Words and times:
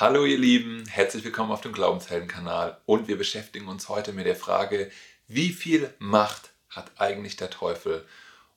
Hallo 0.00 0.24
ihr 0.24 0.38
Lieben, 0.38 0.86
herzlich 0.86 1.24
willkommen 1.24 1.52
auf 1.52 1.60
dem 1.60 1.74
Glaubenshelden-Kanal. 1.74 2.80
Und 2.86 3.06
wir 3.06 3.18
beschäftigen 3.18 3.68
uns 3.68 3.90
heute 3.90 4.14
mit 4.14 4.24
der 4.24 4.34
Frage, 4.34 4.90
wie 5.28 5.50
viel 5.50 5.92
Macht 5.98 6.52
hat 6.70 6.90
eigentlich 6.96 7.36
der 7.36 7.50
Teufel? 7.50 8.06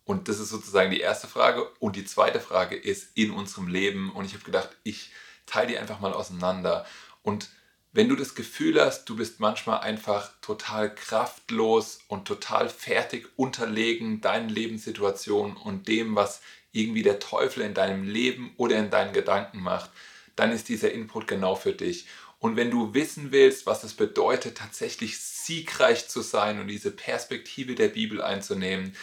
Und 0.05 0.29
das 0.29 0.39
ist 0.39 0.47
sozusagen 0.47 0.89
die 0.89 1.01
erste 1.01 1.27
Frage. 1.27 1.67
Und 1.79 1.97
die 1.97 2.05
zweite 2.05 2.39
Frage 2.39 2.77
ist 2.77 3.09
in 3.17 3.31
unserem 3.31 3.67
Leben. 3.67 4.09
Und 4.13 4.23
ich 4.23 4.35
habe 4.35 4.45
gedacht, 4.45 4.69
ich 4.83 5.11
teile 5.45 5.67
die 5.67 5.77
einfach 5.77 5.99
mal 5.99 6.13
auseinander. 6.13 6.86
Und 7.23 7.50
wenn 7.91 8.07
du 8.07 8.16
das 8.16 8.36
Gefühl 8.36 8.80
hast, 8.80 9.04
du 9.10 9.18
bist 9.18 9.41
manchmal 9.41 9.82
einfach 9.82 10.32
total 10.39 10.96
kraftlos 10.96 12.00
und 12.07 12.25
total 12.25 12.70
fertig 12.70 13.28
unterlegen 13.36 14.21
deinen 14.21 14.48
Lebenssituationen 14.48 15.57
und 15.57 15.89
dem, 15.89 16.16
was 16.16 16.41
irgendwie 16.71 17.04
der 17.04 17.20
Teufel 17.20 17.64
in 17.64 17.73
deinem 17.73 18.07
Leben 18.07 18.54
oder 18.55 18.78
in 18.78 18.89
deinen 18.89 19.12
Gedanken 19.12 19.60
macht, 19.60 19.89
dann 20.36 20.52
ist 20.52 20.70
dieser 20.70 20.91
Input 20.91 21.27
genau 21.27 21.55
für 21.55 21.73
dich. 21.73 22.07
Und 22.39 22.57
wenn 22.57 22.71
du 22.71 22.93
wissen 22.93 23.32
willst, 23.32 23.65
was 23.65 23.83
es 23.83 23.93
bedeutet, 23.93 24.57
tatsächlich 24.57 25.19
siegreich 25.19 26.09
zu 26.09 26.21
sein 26.21 26.59
und 26.59 26.68
diese 26.68 26.92
Perspektive 26.92 27.75
der 27.75 27.87
Bibel 27.87 28.21
einzunehmen, 28.21 28.96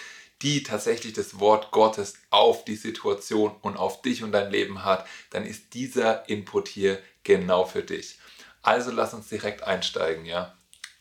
die 0.42 0.62
tatsächlich 0.62 1.12
das 1.12 1.38
Wort 1.38 1.70
Gottes 1.70 2.14
auf 2.30 2.64
die 2.64 2.76
Situation 2.76 3.54
und 3.62 3.76
auf 3.76 4.02
dich 4.02 4.22
und 4.22 4.32
dein 4.32 4.50
Leben 4.50 4.84
hat, 4.84 5.06
dann 5.30 5.44
ist 5.44 5.74
dieser 5.74 6.28
Input 6.28 6.68
hier 6.68 6.98
genau 7.22 7.64
für 7.64 7.82
dich. 7.82 8.18
Also 8.62 8.90
lass 8.90 9.14
uns 9.14 9.28
direkt 9.28 9.62
einsteigen, 9.62 10.24
ja. 10.24 10.54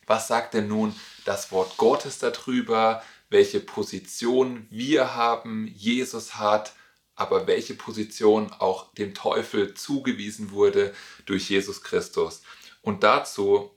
Was 0.07 0.27
sagt 0.27 0.53
denn 0.53 0.67
nun 0.67 0.95
das 1.25 1.51
Wort 1.51 1.77
Gottes 1.77 2.19
darüber? 2.19 3.03
Welche 3.29 3.59
Position 3.59 4.65
wir 4.69 5.13
haben, 5.13 5.67
Jesus 5.67 6.35
hat, 6.35 6.73
aber 7.19 7.47
welche 7.47 7.73
Position 7.73 8.51
auch 8.59 8.93
dem 8.93 9.13
Teufel 9.13 9.73
zugewiesen 9.73 10.51
wurde 10.51 10.93
durch 11.25 11.49
Jesus 11.49 11.83
Christus. 11.83 12.41
Und 12.81 13.03
dazu 13.03 13.71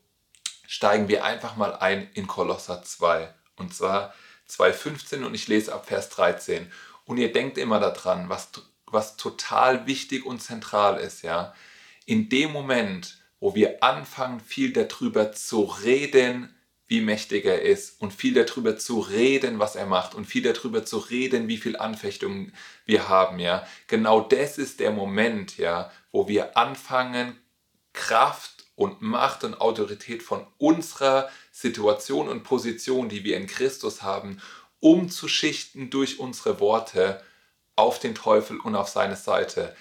steigen 0.66 1.08
wir 1.08 1.24
einfach 1.24 1.56
mal 1.56 1.74
ein 1.76 2.08
in 2.14 2.26
Kolosser 2.26 2.82
2. 2.82 3.34
Und 3.56 3.74
zwar 3.74 4.14
2.15 4.48 5.24
und 5.24 5.34
ich 5.34 5.48
lese 5.48 5.74
ab 5.74 5.86
Vers 5.86 6.08
13. 6.10 6.70
Und 7.04 7.18
ihr 7.18 7.32
denkt 7.32 7.58
immer 7.58 7.80
daran, 7.80 8.28
was, 8.28 8.50
was 8.86 9.16
total 9.16 9.86
wichtig 9.86 10.24
und 10.24 10.40
zentral 10.40 10.98
ist, 11.00 11.22
ja. 11.22 11.52
In 12.06 12.28
dem 12.28 12.52
Moment, 12.52 13.18
wo 13.40 13.54
wir 13.54 13.82
anfangen, 13.82 14.40
viel 14.40 14.72
darüber 14.72 15.32
zu 15.32 15.62
reden, 15.62 16.54
wie 16.92 17.00
mächtig 17.00 17.46
er 17.46 17.62
ist 17.62 18.02
und 18.02 18.12
viel 18.12 18.34
darüber 18.34 18.76
zu 18.76 19.00
reden, 19.00 19.58
was 19.58 19.76
er 19.76 19.86
macht 19.86 20.14
und 20.14 20.26
viel 20.26 20.42
darüber 20.42 20.84
zu 20.84 20.98
reden, 20.98 21.48
wie 21.48 21.56
viel 21.56 21.78
Anfechtungen 21.78 22.52
wir 22.84 23.08
haben, 23.08 23.38
ja. 23.38 23.66
Genau 23.86 24.20
das 24.20 24.58
ist 24.58 24.78
der 24.78 24.90
Moment, 24.90 25.56
ja, 25.56 25.90
wo 26.10 26.28
wir 26.28 26.58
anfangen, 26.58 27.40
Kraft 27.94 28.66
und 28.74 29.00
Macht 29.00 29.42
und 29.42 29.58
Autorität 29.58 30.22
von 30.22 30.46
unserer 30.58 31.30
Situation 31.50 32.28
und 32.28 32.44
Position, 32.44 33.08
die 33.08 33.24
wir 33.24 33.38
in 33.38 33.46
Christus 33.46 34.02
haben, 34.02 34.42
umzuschichten 34.80 35.88
durch 35.88 36.18
unsere 36.18 36.60
Worte 36.60 37.22
auf 37.74 38.00
den 38.00 38.14
Teufel 38.14 38.60
und 38.60 38.74
auf 38.74 38.90
seine 38.90 39.16
Seite 39.16 39.74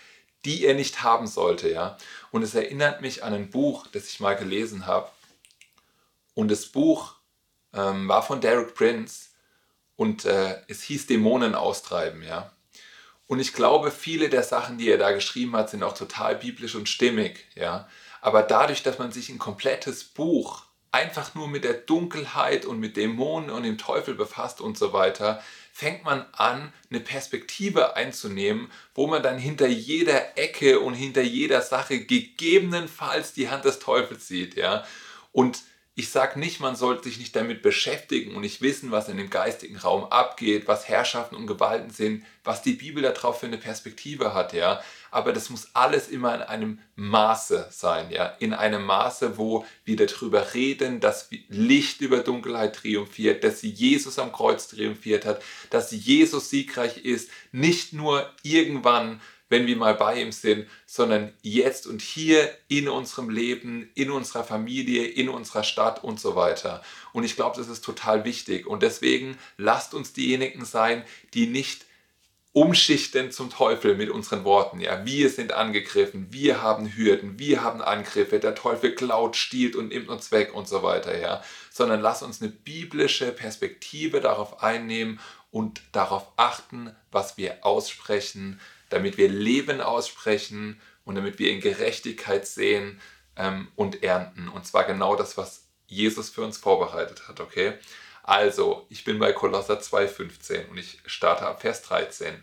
die 0.45 0.66
er 0.66 0.73
nicht 0.73 1.04
haben 1.04 1.28
sollte, 1.28 1.72
ja. 1.72 1.98
Und 2.32 2.42
es 2.42 2.56
erinnert 2.56 3.02
mich 3.02 3.23
an 3.23 3.34
ein 3.34 3.52
Buch, 3.52 3.86
das 3.92 4.09
ich 4.09 4.20
mal 4.20 4.36
gelesen 4.36 4.88
habe. 4.88 5.08
Und 6.42 6.50
das 6.50 6.66
Buch 6.66 7.17
ähm, 7.72 8.08
war 8.08 8.23
von 8.23 8.42
Derek 8.42 8.73
Prince 8.73 9.30
und 9.95 10.25
äh, 10.25 10.59
es 10.67 10.81
hieß 10.81 11.06
Dämonen 11.06 11.53
austreiben, 11.53 12.23
ja. 12.23 12.52
Und 13.28 13.39
ich 13.39 13.53
glaube, 13.53 13.92
viele 13.92 14.28
der 14.28 14.42
Sachen, 14.42 14.80
die 14.80 14.89
er 14.89 14.98
da 14.98 15.11
geschrieben 15.11 15.56
hat, 15.56 15.70
sind 15.70 15.83
auch 15.83 15.94
total 15.94 16.36
biblisch 16.36 16.73
und 16.73 16.89
stimmig, 16.89 17.45
ja. 17.53 17.88
Aber 18.22 18.42
dadurch, 18.42 18.81
dass 18.81 18.98
man 18.98 19.11
sich 19.11 19.30
ein 19.30 19.38
komplettes 19.38 20.03
Buch 20.03 20.64
einfach 20.92 21.36
nur 21.36 21.48
mit 21.48 21.64
der 21.64 21.75
Dunkelheit 21.75 22.66
und 22.66 22.80
mit 22.80 22.98
Dämonen 22.98 23.52
und 23.52 23.61
dem 23.61 23.78
Teufel 23.78 24.16
befasst 24.16 24.61
und 24.61 24.80
so 24.80 24.94
weiter, 24.94 25.44
fängt 25.71 26.04
man 26.04 26.26
an, 26.32 26.73
eine 26.89 27.02
Perspektive 27.02 27.95
einzunehmen, 27.95 28.71
wo 28.95 29.05
man 29.05 29.21
dann 29.21 29.38
hinter 29.38 29.67
jeder 29.67 30.39
Ecke 30.39 30.80
und 30.80 30.95
hinter 30.95 31.21
jeder 31.21 31.61
Sache 31.61 31.99
gegebenenfalls 32.04 33.33
die 33.33 33.52
Hand 33.52 33.64
des 33.64 33.77
Teufels 33.77 34.27
sieht, 34.27 34.55
ja. 34.55 34.83
Und 35.32 35.61
ich 36.02 36.10
sage 36.10 36.39
nicht, 36.39 36.60
man 36.60 36.76
sollte 36.76 37.04
sich 37.04 37.20
nicht 37.20 37.36
damit 37.36 37.62
beschäftigen 37.62 38.34
und 38.34 38.42
nicht 38.42 38.64
wissen, 38.64 38.89
was 38.89 39.08
in 39.08 39.17
dem 39.17 39.30
geistigen 39.30 39.78
Raum 39.78 40.06
abgeht, 40.06 40.67
was 40.67 40.89
Herrschaften 40.89 41.36
und 41.36 41.45
Gewalten 41.45 41.92
sind, 41.92 42.26
was 42.44 42.64
die 42.64 42.73
Bibel 42.73 43.04
darauf 43.04 43.39
für 43.39 43.45
eine 43.45 43.60
Perspektive 43.60 44.34
hat, 44.34 44.52
ja. 44.54 44.82
Aber 45.12 45.32
das 45.32 45.52
muss 45.52 45.70
alles 45.76 46.10
immer 46.10 46.34
in 46.34 46.42
einem 46.42 46.80
Maße 46.95 47.67
sein, 47.70 48.10
ja. 48.10 48.26
In 48.39 48.56
einem 48.56 48.84
Maße, 48.84 49.38
wo 49.38 49.64
wir 49.86 49.95
darüber 49.95 50.56
reden, 50.56 51.02
dass 51.02 51.30
Licht 51.50 52.02
über 52.02 52.22
Dunkelheit 52.22 52.78
triumphiert, 52.78 53.44
dass 53.44 53.62
Jesus 53.62 54.18
am 54.18 54.32
Kreuz 54.32 54.70
triumphiert 54.70 55.23
hat, 55.23 55.44
dass 55.70 55.92
Jesus 55.92 56.50
siegreich 56.50 56.98
ist, 56.98 57.30
nicht 57.52 57.94
nur 57.94 58.28
irgendwann, 58.42 59.22
wenn 59.52 59.67
wir 59.67 59.76
mal 59.76 59.95
bei 59.95 60.22
ihm 60.22 60.32
sind, 60.32 60.66
sondern 60.86 61.34
jetzt 61.42 61.86
und 61.86 62.02
hier 62.02 62.50
in 62.70 62.88
unserem 62.88 63.30
Leben, 63.30 63.92
in 63.95 64.10
unserer 64.10 64.45
Familie, 64.45 65.06
in 65.06 65.28
unserer 65.28 65.64
Stadt 65.64 66.04
und 66.04 66.22
so 66.22 66.38
weiter. 66.38 66.82
Und 67.12 67.26
ich 67.26 67.36
glaube, 67.36 67.58
das 67.58 67.67
ist 67.67 67.84
total 67.84 68.23
wichtig. 68.23 68.66
Und 68.66 68.82
deswegen 68.82 69.38
lasst 69.58 69.94
uns 69.94 70.14
diejenigen 70.14 70.64
sein, 70.64 71.04
die 71.34 71.48
nicht 71.48 71.86
umschichten 72.54 73.32
zum 73.32 73.50
Teufel 73.50 73.95
mit 73.95 74.10
unseren 74.10 74.45
Worten. 74.45 74.80
Ja, 74.80 75.06
wir 75.06 75.30
sind 75.30 75.52
angegriffen, 75.52 76.28
wir 76.32 76.62
haben 76.62 76.95
Hürden, 76.95 77.38
wir 77.38 77.62
haben 77.62 77.82
Angriffe, 77.82 78.39
der 78.39 78.56
Teufel 78.56 78.95
klaut, 78.95 79.36
stiehlt 79.36 79.76
und 79.76 79.89
nimmt 79.89 80.10
uns 80.10 80.32
weg 80.32 80.54
und 80.54 80.68
so 80.68 80.82
weiter. 80.82 81.18
Ja, 81.18 81.44
sondern 81.70 82.00
lass 82.00 82.23
uns 82.23 82.42
eine 82.42 82.52
biblische 82.52 83.32
Perspektive 83.33 84.22
darauf 84.22 84.64
einnehmen 84.64 85.20
und 85.50 85.82
darauf 85.92 86.28
achten, 86.38 86.95
was 87.12 87.38
wir 87.38 87.66
aussprechen, 87.66 88.60
damit 88.91 89.17
wir 89.17 89.29
Leben 89.29 89.81
aussprechen 89.81 90.79
und 91.03 91.15
damit 91.15 91.39
wir 91.39 91.52
in 91.52 91.61
Gerechtigkeit 91.61 92.47
sehen 92.47 93.02
ähm, 93.35 93.67
und 93.75 94.03
ernten. 94.03 94.47
Und 94.47 94.65
zwar 94.67 94.83
genau 94.83 95.15
das, 95.15 95.37
was 95.37 95.67
Jesus 95.87 96.29
für 96.29 96.43
uns 96.43 96.57
vorbereitet 96.57 97.27
hat, 97.27 97.39
okay? 97.39 97.73
Also, 98.23 98.85
ich 98.89 99.03
bin 99.03 99.19
bei 99.19 99.33
Kolosser 99.33 99.79
2,15 99.79 100.69
und 100.69 100.77
ich 100.77 100.99
starte 101.05 101.45
ab 101.45 101.61
Vers 101.61 101.81
13. 101.83 102.41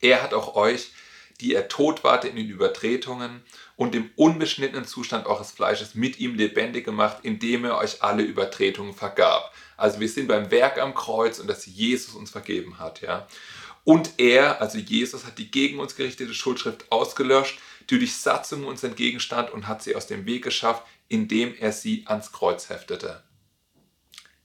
Er 0.00 0.22
hat 0.22 0.34
auch 0.34 0.56
euch, 0.56 0.92
die 1.40 1.54
er 1.54 1.68
tot 1.68 2.02
wart 2.02 2.24
in 2.24 2.36
den 2.36 2.48
Übertretungen 2.48 3.42
und 3.76 3.94
im 3.94 4.10
unbeschnittenen 4.16 4.86
Zustand 4.86 5.26
eures 5.26 5.50
Fleisches 5.50 5.94
mit 5.94 6.18
ihm 6.18 6.34
lebendig 6.34 6.84
gemacht, 6.84 7.18
indem 7.22 7.66
er 7.66 7.76
euch 7.76 8.02
alle 8.02 8.22
Übertretungen 8.22 8.94
vergab. 8.94 9.52
Also 9.76 10.00
wir 10.00 10.08
sind 10.08 10.28
beim 10.28 10.50
Werk 10.50 10.78
am 10.78 10.94
Kreuz 10.94 11.38
und 11.38 11.48
dass 11.48 11.66
Jesus 11.66 12.14
uns 12.14 12.30
vergeben 12.30 12.78
hat, 12.78 13.02
ja. 13.02 13.26
Und 13.86 14.18
er, 14.18 14.60
also 14.60 14.78
Jesus, 14.78 15.24
hat 15.24 15.38
die 15.38 15.48
gegen 15.48 15.78
uns 15.78 15.94
gerichtete 15.94 16.34
Schuldschrift 16.34 16.90
ausgelöscht, 16.90 17.60
die 17.88 18.00
durch 18.00 18.16
Satzung 18.16 18.64
uns 18.64 18.82
entgegenstand 18.82 19.52
und 19.52 19.68
hat 19.68 19.80
sie 19.80 19.94
aus 19.94 20.08
dem 20.08 20.26
Weg 20.26 20.42
geschafft, 20.42 20.82
indem 21.06 21.54
er 21.54 21.70
sie 21.70 22.02
ans 22.08 22.32
Kreuz 22.32 22.68
heftete. 22.68 23.22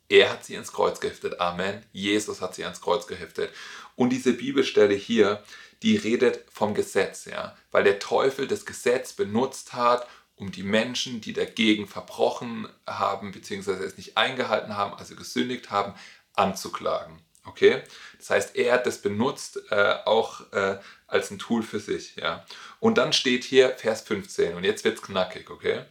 Er 0.10 0.30
hat 0.30 0.46
sie 0.46 0.54
ans 0.54 0.72
Kreuz 0.72 1.00
geheftet. 1.00 1.42
Amen. 1.42 1.84
Jesus 1.92 2.40
hat 2.40 2.54
sie 2.54 2.66
ans 2.66 2.82
Kreuz 2.82 3.08
geheftet. 3.08 3.52
Und 3.96 4.12
diese 4.12 4.34
Bibelstelle 4.34 4.94
hier, 4.94 5.44
die 5.82 5.98
redet 5.98 6.46
vom 6.52 6.76
Gesetz, 6.76 7.26
ja, 7.26 7.58
weil 7.72 7.84
der 7.84 7.98
Teufel 7.98 8.48
das 8.48 8.68
Gesetz 8.68 9.14
benutzt 9.14 9.74
hat, 9.74 10.08
um 10.36 10.52
die 10.52 10.62
Menschen, 10.62 11.20
die 11.20 11.34
dagegen 11.34 11.88
verbrochen 11.88 12.70
haben, 12.86 13.32
beziehungsweise 13.32 13.86
es 13.86 13.98
nicht 13.98 14.18
eingehalten 14.18 14.78
haben, 14.78 14.94
also 14.94 15.16
gesündigt 15.16 15.72
haben, 15.72 15.96
anzuklagen. 16.36 17.24
Okay? 17.46 17.82
Das 18.18 18.30
heißt, 18.30 18.56
er 18.56 18.74
hat 18.74 18.86
das 18.86 19.02
benutzt 19.02 19.60
äh, 19.72 19.96
auch 20.06 20.52
äh, 20.54 20.78
als 21.08 21.32
ein 21.32 21.40
Tool 21.40 21.64
für 21.64 21.80
sich. 21.80 22.16
Ja? 22.16 22.46
Und 22.80 22.98
dann 22.98 23.14
steht 23.14 23.44
hier 23.44 23.70
Vers 23.72 24.02
15 24.02 24.56
und 24.56 24.64
jetzt 24.64 24.84
wird 24.84 24.98
es 24.98 25.02
knackig, 25.02 25.50
okay? 25.50 25.86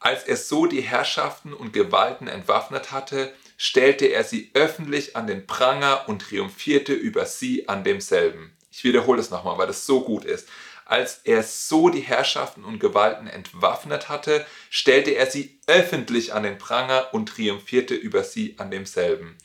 Als 0.00 0.24
er 0.24 0.36
so 0.36 0.66
die 0.66 0.80
Herrschaften 0.80 1.52
und 1.52 1.72
Gewalten 1.72 2.28
entwaffnet 2.28 2.92
hatte, 2.92 3.32
stellte 3.56 4.06
er 4.06 4.22
sie 4.22 4.50
öffentlich 4.54 5.16
an 5.16 5.26
den 5.26 5.46
Pranger 5.46 6.08
und 6.08 6.22
triumphierte 6.22 6.92
über 6.92 7.26
sie 7.26 7.68
an 7.68 7.82
demselben. 7.82 8.56
Ich 8.70 8.84
wiederhole 8.84 9.20
es 9.20 9.30
nochmal, 9.30 9.58
weil 9.58 9.66
das 9.66 9.86
so 9.86 10.02
gut 10.02 10.24
ist. 10.24 10.48
Als 10.84 11.20
er 11.24 11.42
so 11.42 11.90
die 11.90 12.00
Herrschaften 12.00 12.64
und 12.64 12.78
Gewalten 12.78 13.26
entwaffnet 13.26 14.08
hatte, 14.08 14.46
stellte 14.70 15.10
er 15.10 15.26
sie 15.26 15.58
öffentlich 15.66 16.32
an 16.32 16.44
den 16.44 16.58
Pranger 16.58 17.08
und 17.12 17.28
triumphierte 17.28 17.94
über 17.94 18.22
sie 18.24 18.54
an 18.58 18.70
demselben. 18.70 19.36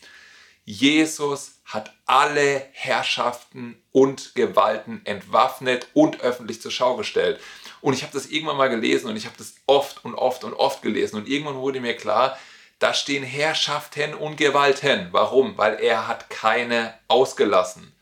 Jesus 0.66 1.62
hat 1.66 1.94
alle 2.06 2.68
Herrschaften 2.72 3.82
und 3.92 4.36
Gewalten 4.36 5.02
entwaffnet 5.06 5.88
und 5.94 6.22
öffentlich 6.22 6.62
zur 6.62 6.72
Schau 6.72 6.96
gestellt. 6.96 7.40
Und 7.82 7.94
ich 7.94 8.04
habe 8.04 8.14
das 8.14 8.28
irgendwann 8.28 8.58
mal 8.58 8.70
gelesen 8.70 9.10
und 9.10 9.18
ich 9.18 9.26
habe 9.26 9.36
das 9.38 9.56
oft 9.66 10.06
und 10.06 10.16
oft 10.16 10.44
und 10.44 10.54
oft 10.54 10.82
gelesen 10.82 11.18
und 11.18 11.28
irgendwann 11.28 11.56
wurde 11.56 11.82
mir 11.82 11.98
klar, 11.98 12.38
da 12.80 12.94
stehen 12.94 13.24
Herrschaften 13.24 14.14
und 14.14 14.38
Gewalten. 14.38 15.10
Warum? 15.12 15.58
Weil 15.58 15.76
er 15.76 16.08
hat 16.08 16.30
keine 16.30 16.94
ausgelassen. 17.08 17.94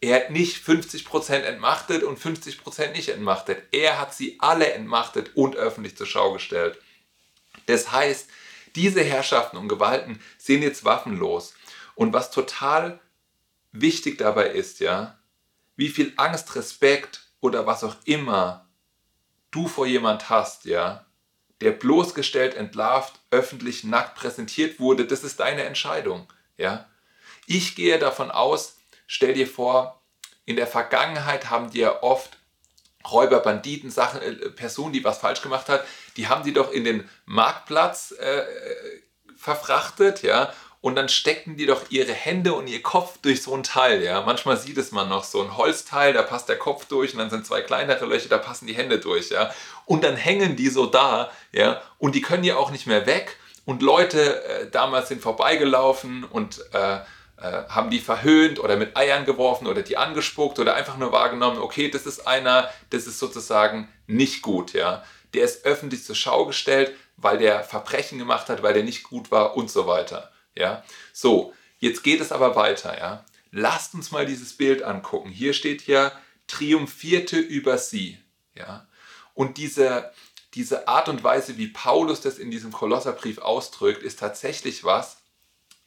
Er 0.00 0.16
hat 0.16 0.30
nicht 0.30 0.62
50% 0.64 1.32
entmachtet 1.32 2.02
und 2.02 2.18
50% 2.18 2.92
nicht 2.92 3.08
entmachtet. 3.08 3.62
Er 3.72 3.98
hat 3.98 4.14
sie 4.14 4.36
alle 4.38 4.72
entmachtet 4.72 5.34
und 5.34 5.56
öffentlich 5.56 5.96
zur 5.96 6.06
Schau 6.06 6.32
gestellt. 6.32 6.78
Das 7.66 7.92
heißt, 7.92 8.28
diese 8.74 9.02
Herrschaften 9.02 9.56
und 9.56 9.68
Gewalten 9.68 10.20
sind 10.38 10.62
jetzt 10.62 10.84
waffenlos. 10.84 11.54
Und 11.96 12.12
was 12.12 12.30
total 12.30 13.00
wichtig 13.72 14.18
dabei 14.18 14.50
ist, 14.50 14.78
ja, 14.78 15.18
wie 15.74 15.88
viel 15.88 16.12
Angst, 16.16 16.54
Respekt 16.54 17.22
oder 17.40 17.66
was 17.66 17.82
auch 17.82 17.96
immer 18.04 18.68
du 19.50 19.66
vor 19.66 19.86
jemand 19.86 20.30
hast, 20.30 20.66
ja, 20.66 21.06
der 21.60 21.72
bloßgestellt, 21.72 22.54
entlarvt, 22.54 23.18
öffentlich 23.30 23.82
nackt 23.82 24.14
präsentiert 24.14 24.78
wurde, 24.78 25.06
das 25.06 25.24
ist 25.24 25.40
deine 25.40 25.64
Entscheidung, 25.64 26.32
ja. 26.56 26.86
Ich 27.46 27.74
gehe 27.74 27.98
davon 27.98 28.30
aus, 28.30 28.76
stell 29.06 29.34
dir 29.34 29.46
vor, 29.46 30.02
in 30.44 30.56
der 30.56 30.66
Vergangenheit 30.66 31.50
haben 31.50 31.70
dir 31.70 32.02
oft 32.02 32.36
Räuber, 33.10 33.40
Banditen, 33.40 33.90
Sachen, 33.90 34.20
äh, 34.20 34.50
Personen, 34.50 34.92
die 34.92 35.04
was 35.04 35.18
falsch 35.18 35.40
gemacht 35.40 35.68
hat, 35.68 35.86
die 36.16 36.28
haben 36.28 36.44
die 36.44 36.52
doch 36.52 36.72
in 36.72 36.84
den 36.84 37.08
Marktplatz 37.24 38.12
äh, 38.18 38.44
verfrachtet, 39.36 40.22
ja, 40.22 40.52
und 40.86 40.94
dann 40.94 41.08
stecken 41.08 41.56
die 41.56 41.66
doch 41.66 41.90
ihre 41.90 42.12
Hände 42.12 42.52
und 42.52 42.68
ihr 42.68 42.80
Kopf 42.80 43.18
durch 43.20 43.42
so 43.42 43.52
ein 43.56 43.64
Teil, 43.64 44.04
ja. 44.04 44.22
Manchmal 44.22 44.56
sieht 44.56 44.78
es 44.78 44.92
man 44.92 45.08
noch 45.08 45.24
so 45.24 45.42
ein 45.42 45.56
Holzteil, 45.56 46.12
da 46.12 46.22
passt 46.22 46.48
der 46.48 46.58
Kopf 46.58 46.84
durch 46.84 47.12
und 47.12 47.18
dann 47.18 47.28
sind 47.28 47.44
zwei 47.44 47.60
kleinere 47.60 48.06
Löcher, 48.06 48.28
da 48.28 48.38
passen 48.38 48.68
die 48.68 48.76
Hände 48.76 49.00
durch, 49.00 49.30
ja. 49.30 49.52
Und 49.84 50.04
dann 50.04 50.14
hängen 50.14 50.54
die 50.54 50.68
so 50.68 50.86
da, 50.86 51.32
ja, 51.50 51.82
und 51.98 52.14
die 52.14 52.20
können 52.20 52.44
ja 52.44 52.54
auch 52.54 52.70
nicht 52.70 52.86
mehr 52.86 53.04
weg. 53.04 53.36
Und 53.64 53.82
Leute 53.82 54.44
äh, 54.44 54.70
damals 54.70 55.08
sind 55.08 55.20
vorbeigelaufen 55.20 56.22
und 56.22 56.60
äh, 56.72 56.98
äh, 56.98 57.64
haben 57.68 57.90
die 57.90 57.98
verhöhnt 57.98 58.60
oder 58.60 58.76
mit 58.76 58.96
Eiern 58.96 59.24
geworfen 59.24 59.66
oder 59.66 59.82
die 59.82 59.96
angespuckt 59.96 60.60
oder 60.60 60.76
einfach 60.76 60.98
nur 60.98 61.10
wahrgenommen, 61.10 61.58
okay, 61.58 61.90
das 61.90 62.06
ist 62.06 62.28
einer, 62.28 62.70
das 62.90 63.08
ist 63.08 63.18
sozusagen 63.18 63.88
nicht 64.06 64.40
gut, 64.40 64.72
ja. 64.72 65.02
Der 65.34 65.42
ist 65.42 65.64
öffentlich 65.64 66.04
zur 66.04 66.14
Schau 66.14 66.46
gestellt, 66.46 66.92
weil 67.16 67.38
der 67.38 67.64
Verbrechen 67.64 68.20
gemacht 68.20 68.48
hat, 68.48 68.62
weil 68.62 68.74
der 68.74 68.84
nicht 68.84 69.02
gut 69.02 69.32
war 69.32 69.56
und 69.56 69.68
so 69.68 69.88
weiter, 69.88 70.30
ja. 70.56 70.84
So, 71.12 71.54
jetzt 71.78 72.02
geht 72.02 72.20
es 72.20 72.32
aber 72.32 72.56
weiter, 72.56 72.98
ja. 72.98 73.24
Lasst 73.50 73.94
uns 73.94 74.10
mal 74.10 74.26
dieses 74.26 74.56
Bild 74.56 74.82
angucken. 74.82 75.30
Hier 75.30 75.52
steht 75.52 75.86
ja, 75.86 76.12
triumphierte 76.46 77.38
über 77.38 77.78
sie, 77.78 78.18
ja. 78.54 78.86
Und 79.34 79.58
diese, 79.58 80.12
diese 80.54 80.88
Art 80.88 81.08
und 81.08 81.22
Weise, 81.22 81.58
wie 81.58 81.68
Paulus 81.68 82.20
das 82.20 82.38
in 82.38 82.50
diesem 82.50 82.72
Kolosserbrief 82.72 83.38
ausdrückt, 83.38 84.02
ist 84.02 84.18
tatsächlich 84.18 84.84
was, 84.84 85.18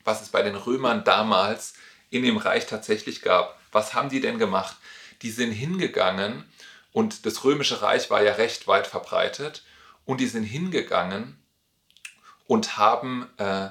was 0.03 0.21
es 0.21 0.29
bei 0.29 0.43
den 0.43 0.55
Römern 0.55 1.03
damals 1.03 1.73
in 2.09 2.23
dem 2.23 2.37
Reich 2.37 2.67
tatsächlich 2.67 3.21
gab. 3.21 3.59
Was 3.71 3.93
haben 3.93 4.09
die 4.09 4.21
denn 4.21 4.39
gemacht? 4.39 4.77
Die 5.21 5.31
sind 5.31 5.51
hingegangen 5.51 6.45
und 6.91 7.25
das 7.25 7.43
römische 7.43 7.81
Reich 7.81 8.09
war 8.09 8.21
ja 8.23 8.33
recht 8.33 8.67
weit 8.67 8.87
verbreitet 8.87 9.63
und 10.05 10.19
die 10.19 10.27
sind 10.27 10.43
hingegangen 10.43 11.37
und 12.45 12.77
haben 12.77 13.27
äh, 13.37 13.69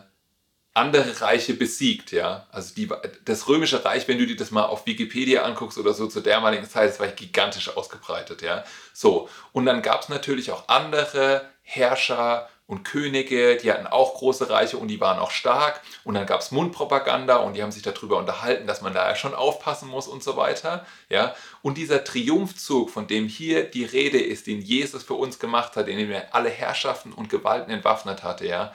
andere 0.75 1.21
Reiche 1.21 1.55
besiegt, 1.55 2.13
ja. 2.13 2.47
Also 2.51 2.75
die, 2.75 2.89
das 3.25 3.49
römische 3.49 3.85
Reich, 3.85 4.07
wenn 4.07 4.19
du 4.19 4.27
dir 4.27 4.37
das 4.37 4.51
mal 4.51 4.65
auf 4.65 4.87
Wikipedia 4.87 5.43
anguckst 5.43 5.79
oder 5.79 5.93
so 5.93 6.07
zu 6.07 6.21
damaligen 6.21 6.69
Zeit, 6.69 6.91
das 6.91 7.01
war 7.01 7.09
gigantisch 7.09 7.77
ausgebreitet, 7.77 8.43
ja. 8.43 8.65
So, 8.93 9.29
und 9.53 9.67
dann 9.67 9.83
gab 9.83 10.03
es 10.03 10.09
natürlich 10.09 10.51
auch 10.53 10.69
andere 10.69 11.45
Herrscher 11.63 12.49
und 12.69 12.85
Könige, 12.85 13.57
die 13.57 13.73
hatten 13.73 13.87
auch 13.87 14.15
große 14.17 14.51
Reiche 14.51 14.77
und 14.77 14.89
die 14.89 15.01
waren 15.01 15.19
auch 15.19 15.31
stark. 15.31 15.81
Und 16.05 16.15
dann 16.15 16.27
gab 16.27 16.41
es 16.41 16.51
Mundpropaganda 16.51 17.37
und 17.37 17.55
die 17.55 17.63
haben 17.63 17.73
sich 17.73 17.83
darüber 17.83 18.19
unterhalten, 18.19 18.67
dass 18.67 18.83
man 18.83 18.93
da 18.93 19.09
ja 19.09 19.17
schon 19.17 19.35
aufpassen 19.35 19.89
muss 19.89 20.07
und 20.07 20.23
so 20.23 20.37
weiter. 20.37 20.85
Ja? 21.09 21.35
Und 21.63 21.79
dieser 21.79 22.05
Triumphzug, 22.05 22.91
von 22.91 23.07
dem 23.07 23.27
hier 23.27 23.65
die 23.65 23.87
Rede 23.87 24.21
ist, 24.21 24.47
den 24.47 24.61
Jesus 24.61 25.03
für 25.03 25.15
uns 25.15 25.39
gemacht 25.39 25.77
hat, 25.77 25.89
in 25.89 25.97
dem 25.97 26.11
er 26.11 26.35
alle 26.35 26.51
Herrschaften 26.51 27.15
und 27.15 27.31
Gewalten 27.31 27.71
entwaffnet 27.71 28.23
hatte, 28.23 28.47
ja? 28.47 28.75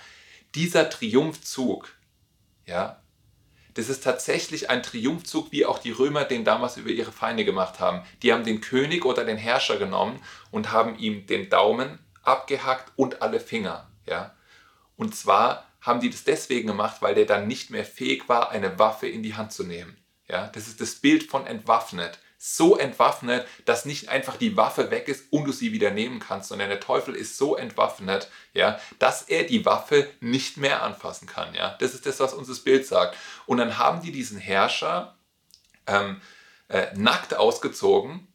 Dieser 0.55 0.89
Triumphzug, 0.89 1.89
ja, 2.65 3.03
das 3.73 3.89
ist 3.89 4.03
tatsächlich 4.03 4.69
ein 4.69 4.83
Triumphzug, 4.83 5.51
wie 5.51 5.65
auch 5.65 5.79
die 5.79 5.91
Römer 5.91 6.25
den 6.25 6.45
damals 6.45 6.77
über 6.77 6.89
ihre 6.89 7.11
Feinde 7.11 7.43
gemacht 7.43 7.79
haben. 7.79 8.05
Die 8.21 8.31
haben 8.31 8.43
den 8.43 8.61
König 8.61 9.03
oder 9.03 9.25
den 9.25 9.37
Herrscher 9.37 9.77
genommen 9.77 10.21
und 10.51 10.71
haben 10.71 10.97
ihm 10.97 11.25
den 11.25 11.49
Daumen 11.49 11.99
abgehackt 12.21 12.91
und 12.95 13.21
alle 13.21 13.39
Finger. 13.39 13.89
Ja? 14.05 14.35
Und 14.95 15.15
zwar 15.15 15.65
haben 15.81 16.01
die 16.01 16.09
das 16.09 16.23
deswegen 16.23 16.67
gemacht, 16.67 17.01
weil 17.01 17.15
der 17.15 17.25
dann 17.25 17.47
nicht 17.47 17.71
mehr 17.71 17.83
fähig 17.83 18.29
war, 18.29 18.51
eine 18.51 18.77
Waffe 18.77 19.07
in 19.07 19.23
die 19.23 19.35
Hand 19.35 19.51
zu 19.51 19.63
nehmen. 19.63 19.97
Ja? 20.27 20.47
Das 20.47 20.67
ist 20.67 20.79
das 20.79 20.95
Bild 20.95 21.23
von 21.23 21.47
entwaffnet. 21.47 22.19
So 22.45 22.77
entwaffnet, 22.77 23.47
dass 23.63 23.85
nicht 23.85 24.09
einfach 24.09 24.35
die 24.35 24.57
Waffe 24.57 24.91
weg 24.91 25.07
ist 25.07 25.31
und 25.31 25.45
du 25.45 25.53
sie 25.53 25.71
wieder 25.71 25.91
nehmen 25.91 26.19
kannst, 26.19 26.49
sondern 26.49 26.67
der 26.67 26.81
Teufel 26.81 27.15
ist 27.15 27.37
so 27.37 27.55
entwaffnet, 27.55 28.29
ja, 28.53 28.81
dass 28.99 29.21
er 29.21 29.43
die 29.43 29.65
Waffe 29.65 30.09
nicht 30.19 30.57
mehr 30.57 30.83
anfassen 30.83 31.25
kann. 31.25 31.55
Ja? 31.55 31.77
Das 31.79 31.93
ist 31.93 32.05
das, 32.05 32.19
was 32.19 32.33
uns 32.33 32.49
das 32.49 32.59
Bild 32.59 32.85
sagt. 32.85 33.17
Und 33.45 33.59
dann 33.59 33.77
haben 33.77 34.01
die 34.01 34.11
diesen 34.11 34.37
Herrscher 34.37 35.15
ähm, 35.87 36.19
äh, 36.67 36.87
nackt 36.95 37.33
ausgezogen 37.33 38.27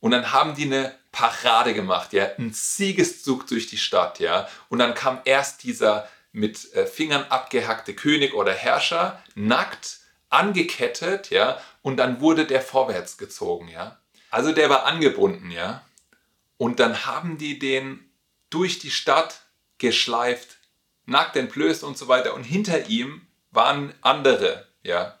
und 0.00 0.12
dann 0.12 0.32
haben 0.32 0.54
die 0.54 0.64
eine 0.64 0.94
Parade 1.12 1.74
gemacht, 1.74 2.14
ja, 2.14 2.30
ein 2.38 2.54
Siegeszug 2.54 3.46
durch 3.48 3.66
die 3.66 3.76
Stadt, 3.76 4.18
ja. 4.18 4.48
Und 4.70 4.78
dann 4.78 4.94
kam 4.94 5.20
erst 5.26 5.62
dieser 5.62 6.08
mit 6.32 6.72
äh, 6.72 6.86
Fingern 6.86 7.24
abgehackte 7.28 7.94
König 7.94 8.32
oder 8.32 8.54
Herrscher, 8.54 9.22
nackt, 9.34 9.98
angekettet, 10.36 11.30
ja, 11.30 11.58
und 11.82 11.96
dann 11.96 12.20
wurde 12.20 12.46
der 12.46 12.60
vorwärts 12.60 13.16
gezogen, 13.16 13.68
ja. 13.68 13.98
Also 14.30 14.52
der 14.52 14.68
war 14.68 14.84
angebunden, 14.84 15.50
ja. 15.50 15.84
Und 16.58 16.78
dann 16.78 17.06
haben 17.06 17.38
die 17.38 17.58
den 17.58 18.10
durch 18.50 18.78
die 18.78 18.90
Stadt 18.90 19.40
geschleift, 19.78 20.58
nackt 21.06 21.36
entblößt 21.36 21.84
und 21.84 21.96
so 21.96 22.08
weiter. 22.08 22.34
Und 22.34 22.44
hinter 22.44 22.88
ihm 22.88 23.26
waren 23.50 23.94
andere, 24.02 24.66
ja, 24.82 25.18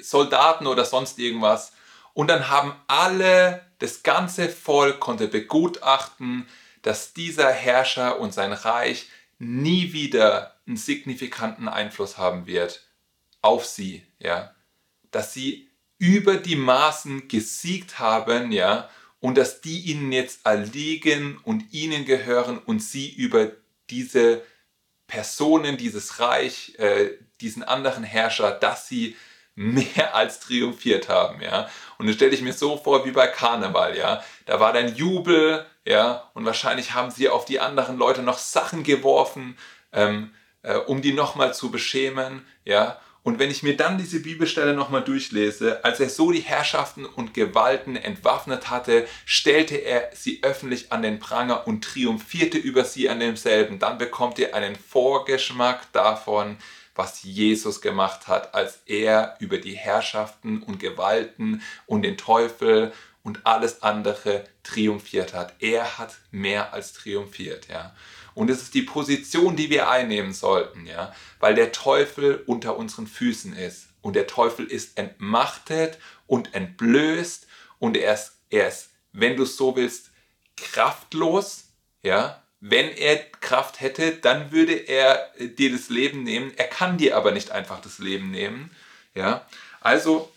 Soldaten 0.00 0.66
oder 0.66 0.84
sonst 0.84 1.18
irgendwas. 1.18 1.72
Und 2.12 2.28
dann 2.28 2.48
haben 2.48 2.74
alle 2.86 3.64
das 3.80 4.02
ganze 4.02 4.48
Volk 4.48 5.00
konnte 5.00 5.28
begutachten, 5.28 6.48
dass 6.82 7.12
dieser 7.12 7.50
Herrscher 7.50 8.20
und 8.20 8.32
sein 8.32 8.52
Reich 8.52 9.08
nie 9.38 9.92
wieder 9.92 10.54
einen 10.66 10.76
signifikanten 10.76 11.68
Einfluss 11.68 12.18
haben 12.18 12.46
wird 12.46 12.84
auf 13.44 13.66
sie, 13.66 14.02
ja, 14.18 14.54
dass 15.10 15.34
sie 15.34 15.68
über 15.98 16.36
die 16.36 16.56
Maßen 16.56 17.28
gesiegt 17.28 17.98
haben, 17.98 18.50
ja, 18.52 18.88
und 19.20 19.36
dass 19.36 19.60
die 19.60 19.80
ihnen 19.80 20.12
jetzt 20.12 20.44
erliegen 20.44 21.38
und 21.44 21.72
ihnen 21.72 22.04
gehören 22.04 22.58
und 22.58 22.82
sie 22.82 23.12
über 23.12 23.52
diese 23.90 24.42
Personen, 25.06 25.76
dieses 25.76 26.20
Reich, 26.20 26.74
äh, 26.78 27.10
diesen 27.40 27.62
anderen 27.62 28.02
Herrscher, 28.02 28.50
dass 28.50 28.88
sie 28.88 29.14
mehr 29.54 30.14
als 30.14 30.40
triumphiert 30.40 31.08
haben, 31.08 31.42
ja. 31.42 31.68
Und 31.98 32.06
das 32.06 32.16
stelle 32.16 32.32
ich 32.32 32.42
mir 32.42 32.54
so 32.54 32.78
vor 32.78 33.04
wie 33.04 33.12
bei 33.12 33.26
Karneval, 33.26 33.96
ja. 33.96 34.24
Da 34.46 34.58
war 34.58 34.72
dann 34.72 34.96
Jubel, 34.96 35.66
ja, 35.84 36.30
und 36.32 36.46
wahrscheinlich 36.46 36.94
haben 36.94 37.10
sie 37.10 37.28
auf 37.28 37.44
die 37.44 37.60
anderen 37.60 37.98
Leute 37.98 38.22
noch 38.22 38.38
Sachen 38.38 38.84
geworfen, 38.84 39.58
ähm, 39.92 40.32
äh, 40.62 40.76
um 40.76 41.02
die 41.02 41.12
nochmal 41.12 41.54
zu 41.54 41.70
beschämen, 41.70 42.46
ja. 42.64 42.98
Und 43.24 43.38
wenn 43.38 43.50
ich 43.50 43.62
mir 43.62 43.74
dann 43.74 43.96
diese 43.96 44.20
Bibelstelle 44.20 44.74
nochmal 44.74 45.02
durchlese, 45.02 45.82
als 45.82 45.98
er 45.98 46.10
so 46.10 46.30
die 46.30 46.40
Herrschaften 46.40 47.06
und 47.06 47.32
Gewalten 47.32 47.96
entwaffnet 47.96 48.68
hatte, 48.68 49.08
stellte 49.24 49.76
er 49.76 50.10
sie 50.12 50.40
öffentlich 50.42 50.92
an 50.92 51.00
den 51.00 51.18
Pranger 51.18 51.66
und 51.66 51.82
triumphierte 51.82 52.58
über 52.58 52.84
sie 52.84 53.08
an 53.08 53.20
demselben. 53.20 53.78
Dann 53.78 53.96
bekommt 53.96 54.38
ihr 54.38 54.54
einen 54.54 54.76
Vorgeschmack 54.76 55.90
davon, 55.92 56.58
was 56.94 57.22
Jesus 57.22 57.80
gemacht 57.80 58.28
hat, 58.28 58.54
als 58.54 58.80
er 58.84 59.36
über 59.40 59.56
die 59.56 59.74
Herrschaften 59.74 60.62
und 60.62 60.78
Gewalten 60.78 61.62
und 61.86 62.02
den 62.02 62.18
Teufel 62.18 62.92
und 63.22 63.46
alles 63.46 63.82
andere 63.82 64.44
triumphiert 64.64 65.32
hat. 65.32 65.54
Er 65.60 65.96
hat 65.96 66.14
mehr 66.30 66.74
als 66.74 66.92
triumphiert, 66.92 67.68
ja. 67.68 67.94
Und 68.34 68.50
es 68.50 68.62
ist 68.62 68.74
die 68.74 68.82
Position, 68.82 69.56
die 69.56 69.70
wir 69.70 69.88
einnehmen 69.88 70.32
sollten, 70.32 70.86
ja, 70.86 71.14
weil 71.38 71.54
der 71.54 71.72
Teufel 71.72 72.42
unter 72.46 72.76
unseren 72.76 73.06
Füßen 73.06 73.54
ist 73.54 73.88
und 74.02 74.16
der 74.16 74.26
Teufel 74.26 74.66
ist 74.66 74.98
entmachtet 74.98 75.98
und 76.26 76.54
entblößt 76.54 77.46
und 77.78 77.96
er 77.96 78.14
ist, 78.14 78.32
er 78.50 78.68
ist 78.68 78.90
wenn 79.14 79.36
du 79.36 79.44
es 79.44 79.56
so 79.56 79.74
willst, 79.76 80.10
kraftlos, 80.56 81.68
ja, 82.02 82.42
wenn 82.60 82.90
er 82.90 83.16
Kraft 83.16 83.80
hätte, 83.80 84.12
dann 84.12 84.52
würde 84.52 84.72
er 84.72 85.30
äh, 85.40 85.48
dir 85.48 85.72
das 85.72 85.88
Leben 85.88 86.22
nehmen. 86.22 86.52
Er 86.56 86.66
kann 86.66 86.98
dir 86.98 87.16
aber 87.16 87.30
nicht 87.30 87.50
einfach 87.50 87.80
das 87.80 87.98
Leben 87.98 88.30
nehmen. 88.30 88.70
Ja? 89.14 89.46
Also, 89.80 90.32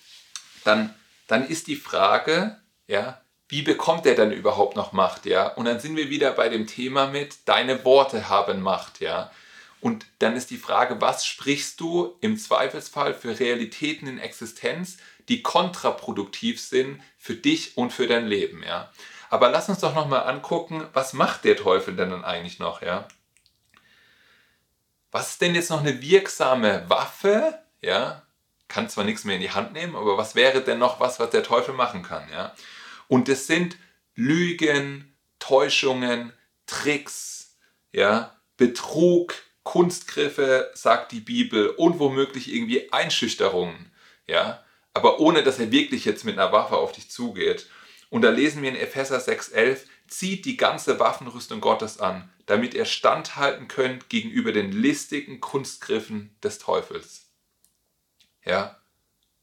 dann, 0.64 0.94
dann 1.28 1.48
ist 1.48 1.68
die 1.68 1.76
Frage, 1.76 2.58
ja, 2.88 3.22
wie 3.50 3.62
bekommt 3.62 4.06
er 4.06 4.16
dann 4.16 4.32
überhaupt 4.32 4.76
noch 4.76 4.92
Macht? 4.92 5.26
Ja? 5.26 5.48
Und 5.48 5.66
dann 5.66 5.80
sind 5.80 5.96
wir 5.96 6.10
wieder 6.10 6.32
bei 6.32 6.50
dem 6.50 6.68
Thema 6.68 7.08
mit, 7.08 7.38
deine 7.46 7.84
Worte 7.86 8.30
haben 8.30 8.62
Macht. 8.62 9.00
Ja? 9.00 9.32
Und 9.80 10.06
dann 10.20 10.36
ist 10.36 10.50
die 10.50 10.58
Frage, 10.58 11.00
was 11.02 11.26
sprichst 11.26 11.80
du 11.80 12.18
im 12.22 12.38
Zweifelsfall 12.38 13.14
für 13.14 13.40
Realitäten 13.40 14.08
in 14.08 14.20
Existenz, 14.20 14.98
die 15.30 15.42
kontraproduktiv 15.42 16.60
sind 16.62 17.02
für 17.18 17.36
dich 17.36 17.78
und 17.78 17.92
für 17.92 18.08
dein 18.08 18.28
Leben, 18.28 18.64
ja. 18.64 18.90
Aber 19.30 19.50
lass 19.50 19.68
uns 19.68 19.80
doch 19.80 19.94
nochmal 19.94 20.24
angucken, 20.24 20.88
was 20.94 21.12
macht 21.12 21.44
der 21.44 21.58
Teufel 21.58 21.96
denn 21.96 22.12
dann 22.12 22.24
eigentlich 22.24 22.60
noch, 22.60 22.82
ja? 22.82 23.08
Was 25.12 25.32
ist 25.32 25.42
denn 25.42 25.56
jetzt 25.56 25.70
noch 25.70 25.82
eine 25.82 26.02
wirksame 26.02 26.90
Waffe, 26.90 27.60
ja? 27.82 28.24
Kann 28.70 28.90
zwar 28.90 29.04
nichts 29.04 29.26
mehr 29.26 29.36
in 29.36 29.42
die 29.42 29.52
Hand 29.52 29.74
nehmen, 29.74 29.96
aber 29.96 30.18
was 30.18 30.36
wäre 30.36 30.62
denn 30.62 30.80
noch 30.80 31.00
was, 31.00 31.20
was 31.20 31.30
der 31.30 31.44
Teufel 31.44 31.74
machen 31.74 32.04
kann, 32.04 32.30
ja? 32.32 32.54
Und 33.08 33.30
es 33.30 33.48
sind 33.48 33.78
Lügen, 34.16 35.16
Täuschungen, 35.40 36.34
Tricks, 36.66 37.58
ja, 37.92 38.36
Betrug, 38.58 39.36
Kunstgriffe, 39.64 40.72
sagt 40.74 41.12
die 41.12 41.20
Bibel, 41.20 41.70
und 41.70 42.00
womöglich 42.00 42.54
irgendwie 42.54 42.92
Einschüchterungen, 42.92 43.92
ja, 44.26 44.64
aber 44.94 45.20
ohne 45.20 45.44
dass 45.44 45.60
er 45.60 45.72
wirklich 45.72 46.06
jetzt 46.06 46.26
mit 46.26 46.38
einer 46.38 46.52
Waffe 46.52 46.78
auf 46.78 46.92
dich 46.92 47.12
zugeht. 47.12 47.68
Und 48.10 48.22
da 48.22 48.30
lesen 48.30 48.62
wir 48.62 48.70
in 48.70 48.76
Epheser 48.76 49.20
6,11, 49.20 49.80
zieht 50.08 50.46
die 50.46 50.58
ganze 50.58 51.00
Waffenrüstung 51.00 51.62
Gottes 51.62 52.00
an, 52.00 52.32
damit 52.46 52.74
ihr 52.74 52.86
standhalten 52.86 53.68
könnt 53.68 54.10
gegenüber 54.10 54.52
den 54.54 54.72
listigen 54.72 55.42
Kunstgriffen 55.42 56.36
des 56.42 56.60
Teufels. 56.60 57.30
Ja, 58.46 58.82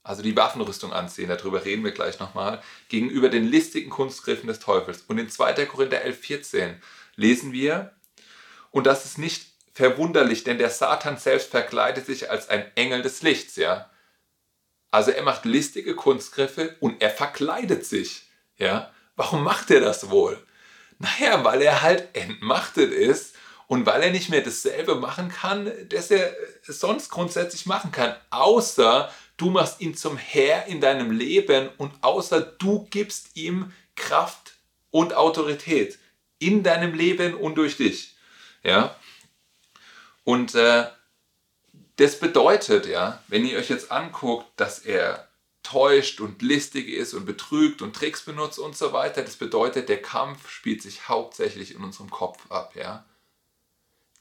also 0.05 0.23
die 0.23 0.37
Waffenrüstung 0.37 0.93
anziehen, 0.93 1.29
darüber 1.29 1.65
reden 1.65 1.83
wir 1.83 1.93
gleich 1.93 2.21
nochmal, 2.21 2.63
gegenüber 2.89 3.31
den 3.31 3.45
listigen 3.45 3.91
Kunstgriffen 3.91 4.47
des 4.47 4.61
Teufels. 4.61 5.03
Und 5.09 5.19
in 5.19 5.31
2. 5.31 5.65
Korinther 5.67 6.05
11,14 6.07 6.75
lesen 7.17 7.53
wir, 7.53 7.93
und 8.71 8.87
das 8.87 9.07
ist 9.07 9.19
nicht 9.19 9.47
verwunderlich, 9.73 10.45
denn 10.45 10.59
der 10.59 10.71
Satan 10.71 11.17
selbst 11.17 11.51
verkleidet 11.51 12.07
sich 12.07 12.31
als 12.31 12.49
ein 12.49 12.71
Engel 12.77 13.03
des 13.03 13.23
Lichts, 13.23 13.57
ja. 13.57 13.91
Also 14.91 15.11
er 15.11 15.25
macht 15.25 15.45
listige 15.45 15.97
Kunstgriffe 15.97 16.77
und 16.81 17.03
er 17.03 17.11
verkleidet 17.11 17.87
sich, 17.87 18.29
ja. 18.59 18.93
Warum 19.17 19.43
macht 19.43 19.71
er 19.71 19.81
das 19.81 20.11
wohl? 20.11 20.39
Naja, 20.99 21.45
weil 21.45 21.63
er 21.63 21.83
halt 21.83 22.09
entmachtet 22.15 22.93
ist 22.93 23.37
und 23.69 23.87
weil 23.87 24.03
er 24.03 24.11
nicht 24.11 24.29
mehr 24.29 24.43
dasselbe 24.43 24.97
machen 24.97 25.29
kann, 25.29 25.73
das 25.89 26.11
er 26.11 26.35
sonst 26.63 27.09
grundsätzlich 27.11 27.67
machen 27.67 27.91
kann, 27.91 28.15
außer 28.31 29.11
du 29.37 29.51
machst 29.51 29.81
ihn 29.81 29.97
zum 29.97 30.17
Herr 30.17 30.67
in 30.67 30.81
deinem 30.81 31.11
Leben 31.11 31.69
und 31.79 31.93
außer 32.03 32.41
du 32.41 32.87
gibst 32.91 33.37
ihm 33.37 33.73
Kraft 33.97 34.55
und 34.91 35.15
Autorität 35.15 35.99
in 36.39 36.63
deinem 36.63 36.95
Leben 36.95 37.35
und 37.35 37.57
durch 37.57 37.77
dich. 37.77 38.17
Ja? 38.63 38.97
Und 40.25 40.55
äh, 40.55 40.87
das 41.97 42.19
bedeutet, 42.19 42.87
ja, 42.87 43.23
wenn 43.29 43.47
ihr 43.47 43.59
euch 43.59 43.71
jetzt 43.71 43.93
anguckt, 43.93 44.47
dass 44.57 44.81
er 44.81 45.29
täuscht 45.63 46.21
und 46.21 46.43
listig 46.43 46.89
ist 46.89 47.15
und 47.15 47.25
betrügt 47.25 47.83
und 47.83 47.95
Tricks 47.95 48.23
benutzt 48.23 48.59
und 48.59 48.77
so 48.77 48.93
weiter, 48.93 49.23
das 49.23 49.37
bedeutet, 49.37 49.89
der 49.89 50.03
Kampf 50.03 50.49
spielt 50.49 50.83
sich 50.83 51.09
hauptsächlich 51.09 51.75
in 51.75 51.83
unserem 51.83 52.11
Kopf 52.11 52.51
ab, 52.51 52.75
ja. 52.75 53.05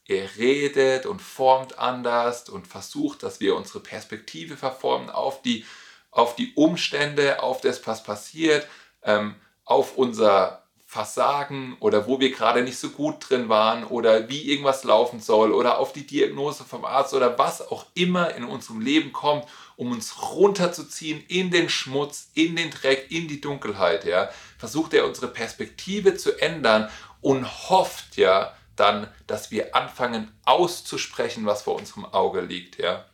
Er 0.05 0.35
redet 0.37 1.05
und 1.05 1.21
formt 1.21 1.79
anders 1.79 2.49
und 2.49 2.67
versucht, 2.67 3.23
dass 3.23 3.39
wir 3.39 3.55
unsere 3.55 3.79
Perspektive 3.79 4.57
verformen 4.57 5.09
auf 5.09 5.41
die, 5.41 5.65
auf 6.11 6.35
die 6.35 6.53
Umstände, 6.55 7.41
auf 7.41 7.61
das, 7.61 7.85
was 7.87 8.03
passiert, 8.03 8.67
ähm, 9.03 9.35
auf 9.65 9.97
unser 9.97 10.63
Versagen 10.93 11.75
oder 11.79 12.05
wo 12.05 12.19
wir 12.19 12.31
gerade 12.31 12.61
nicht 12.61 12.77
so 12.77 12.89
gut 12.89 13.27
drin 13.27 13.49
waren 13.49 13.83
oder 13.83 14.29
wie 14.29 14.51
irgendwas 14.51 14.83
laufen 14.83 15.19
soll 15.19 15.51
oder 15.51 15.79
auf 15.79 15.91
die 15.91 16.05
Diagnose 16.05 16.65
vom 16.65 16.85
Arzt 16.85 17.15
oder 17.15 17.39
was 17.39 17.67
auch 17.67 17.87
immer 17.95 18.35
in 18.35 18.43
unserem 18.43 18.79
Leben 18.79 19.11
kommt, 19.11 19.45
um 19.75 19.91
uns 19.91 20.21
runterzuziehen 20.31 21.23
in 21.27 21.49
den 21.49 21.67
Schmutz, 21.67 22.29
in 22.35 22.55
den 22.55 22.69
Dreck, 22.69 23.07
in 23.09 23.27
die 23.27 23.41
Dunkelheit, 23.41 24.05
ja, 24.05 24.29
versucht 24.59 24.93
er 24.93 25.07
unsere 25.07 25.29
Perspektive 25.29 26.15
zu 26.15 26.39
ändern 26.39 26.91
und 27.21 27.69
hofft 27.69 28.15
ja 28.17 28.53
dann, 28.75 29.07
dass 29.27 29.51
wir 29.51 29.75
anfangen 29.75 30.31
auszusprechen, 30.45 31.45
was 31.45 31.63
vor 31.63 31.75
unserem 31.75 32.05
Auge 32.05 32.41
liegt, 32.41 32.77
ja. 32.79 33.05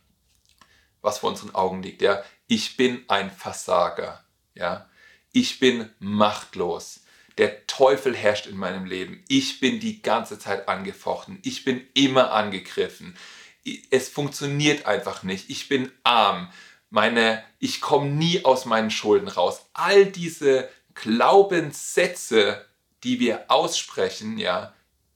Was 1.02 1.18
vor 1.18 1.30
unseren 1.30 1.54
Augen 1.54 1.82
liegt, 1.82 2.02
ja. 2.02 2.22
Ich 2.46 2.76
bin 2.76 3.04
ein 3.08 3.30
Versager, 3.30 4.24
ja. 4.54 4.88
Ich 5.32 5.60
bin 5.60 5.90
machtlos 5.98 7.00
der 7.40 7.66
Teufel 7.66 8.14
herrscht 8.14 8.46
in 8.46 8.56
meinem 8.58 8.84
Leben. 8.84 9.24
Ich 9.26 9.60
bin 9.60 9.80
die 9.80 10.02
ganze 10.02 10.38
Zeit 10.38 10.68
angefochten. 10.68 11.38
Ich 11.42 11.64
bin 11.64 11.86
immer 11.94 12.32
angegriffen. 12.32 13.16
Es 13.90 14.10
funktioniert 14.10 14.84
einfach 14.84 15.22
nicht. 15.22 15.48
Ich 15.48 15.66
bin 15.66 15.90
arm. 16.02 16.52
Meine, 16.90 17.42
ich 17.58 17.80
komme 17.80 18.10
nie 18.10 18.44
aus 18.44 18.66
meinen 18.66 18.90
Schulden 18.90 19.28
raus. 19.28 19.62
All 19.72 20.04
diese 20.04 20.68
Glaubenssätze, 20.92 22.66
die 23.04 23.20
wir 23.20 23.46
aussprechen, 23.48 24.36
ja, 24.36 24.74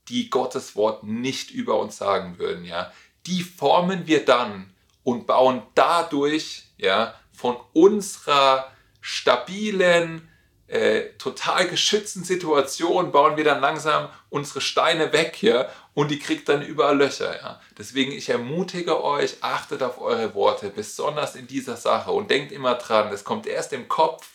die 0.08 0.30
Gottes 0.30 0.76
Wort 0.76 1.04
nicht 1.04 1.50
über 1.50 1.78
uns 1.78 1.96
sagen 1.96 2.38
würden, 2.38 2.64
ja, 2.64 2.92
die 3.26 3.42
formen 3.42 4.06
wir 4.06 4.25
dann 4.25 4.73
und 5.02 5.26
bauen 5.26 5.62
dadurch, 5.75 6.64
ja, 6.76 7.14
von 7.32 7.56
unserer 7.73 8.70
stabilen, 9.00 10.28
äh, 10.66 11.11
total 11.18 11.68
geschützten 11.68 12.25
Situation 12.25 13.12
bauen 13.12 13.37
wir 13.37 13.44
dann 13.44 13.61
langsam 13.61 14.08
unsere 14.30 14.62
Steine 14.62 15.12
weg 15.12 15.37
hier 15.37 15.68
und 15.92 16.11
die 16.11 16.18
kriegt 16.18 16.49
dann 16.49 16.62
überall 16.62 16.96
Löcher. 16.96 17.37
Ja? 17.40 17.61
Deswegen, 17.76 18.12
ich 18.12 18.30
ermutige 18.30 19.04
euch, 19.04 19.37
achtet 19.42 19.82
auf 19.82 20.00
eure 20.00 20.34
Worte, 20.34 20.70
besonders 20.70 21.37
in 21.37 21.46
dieser 21.46 21.76
Sache 21.76 22.12
und 22.12 22.30
denkt 22.30 22.50
immer 22.50 22.76
dran, 22.76 23.12
es 23.12 23.25
kommt 23.25 23.46
erst 23.46 23.73
im 23.75 23.88
Kopf, 23.88 24.26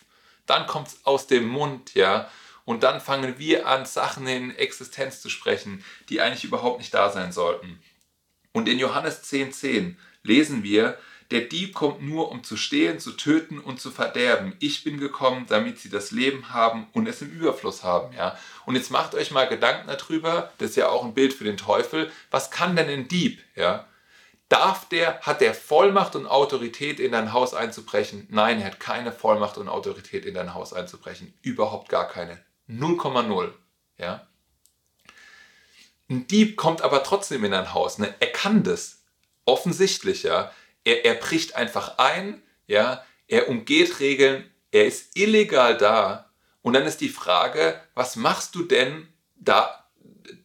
dann 0.45 0.67
kommt 0.67 0.89
es 0.89 0.99
aus 1.03 1.27
dem 1.27 1.47
Mund, 1.47 1.95
ja. 1.95 2.29
Und 2.69 2.83
dann 2.83 3.01
fangen 3.01 3.39
wir 3.39 3.65
an, 3.65 3.88
Sachen 3.88 4.27
in 4.27 4.55
Existenz 4.55 5.21
zu 5.21 5.29
sprechen, 5.31 5.83
die 6.07 6.21
eigentlich 6.21 6.43
überhaupt 6.43 6.77
nicht 6.77 6.93
da 6.93 7.09
sein 7.09 7.31
sollten. 7.31 7.79
Und 8.51 8.69
in 8.69 8.77
Johannes 8.77 9.23
10,10 9.23 9.51
10 9.51 9.97
lesen 10.21 10.61
wir, 10.61 10.95
der 11.31 11.41
Dieb 11.41 11.73
kommt 11.73 12.03
nur, 12.03 12.29
um 12.29 12.43
zu 12.43 12.57
stehlen, 12.57 12.99
zu 12.99 13.13
töten 13.13 13.57
und 13.57 13.81
zu 13.81 13.89
verderben. 13.89 14.55
Ich 14.59 14.83
bin 14.83 14.99
gekommen, 14.99 15.47
damit 15.49 15.79
sie 15.79 15.89
das 15.89 16.11
Leben 16.11 16.53
haben 16.53 16.85
und 16.93 17.07
es 17.07 17.23
im 17.23 17.31
Überfluss 17.31 17.83
haben. 17.83 18.15
Ja? 18.15 18.38
Und 18.67 18.75
jetzt 18.75 18.91
macht 18.91 19.15
euch 19.15 19.31
mal 19.31 19.47
Gedanken 19.47 19.88
darüber, 19.88 20.53
das 20.59 20.69
ist 20.69 20.75
ja 20.75 20.89
auch 20.89 21.03
ein 21.03 21.15
Bild 21.15 21.33
für 21.33 21.45
den 21.45 21.57
Teufel, 21.57 22.11
was 22.29 22.51
kann 22.51 22.75
denn 22.75 22.88
ein 22.88 23.07
Dieb? 23.07 23.41
Ja? 23.55 23.88
Darf 24.47 24.88
der, 24.89 25.21
hat 25.21 25.41
der 25.41 25.55
Vollmacht 25.55 26.15
und 26.15 26.27
Autorität 26.27 26.99
in 26.99 27.13
dein 27.13 27.33
Haus 27.33 27.55
einzubrechen? 27.55 28.27
Nein, 28.29 28.59
er 28.59 28.67
hat 28.67 28.79
keine 28.79 29.11
Vollmacht 29.11 29.57
und 29.57 29.69
Autorität 29.69 30.23
in 30.23 30.35
dein 30.35 30.53
Haus 30.53 30.71
einzubrechen. 30.71 31.33
Überhaupt 31.41 31.89
gar 31.89 32.07
keine. 32.07 32.39
0,0. 32.69 33.51
Ja? 33.97 34.27
Ein 36.09 36.27
Dieb 36.27 36.55
kommt 36.55 36.81
aber 36.81 37.03
trotzdem 37.03 37.43
in 37.43 37.51
dein 37.51 37.73
Haus. 37.73 37.97
Ne? 37.97 38.13
Er 38.19 38.31
kann 38.31 38.63
das. 38.63 39.03
Offensichtlich, 39.45 40.23
ja 40.23 40.51
er, 40.83 41.05
er 41.05 41.13
bricht 41.15 41.55
einfach 41.55 41.97
ein, 41.97 42.41
ja, 42.67 43.03
er 43.27 43.49
umgeht 43.49 43.99
Regeln, 43.99 44.49
er 44.71 44.85
ist 44.85 45.17
illegal 45.17 45.77
da. 45.77 46.31
Und 46.61 46.73
dann 46.73 46.85
ist 46.85 47.01
die 47.01 47.09
Frage, 47.09 47.79
was 47.95 48.15
machst 48.15 48.55
du 48.55 48.63
denn 48.63 49.07
da, 49.35 49.89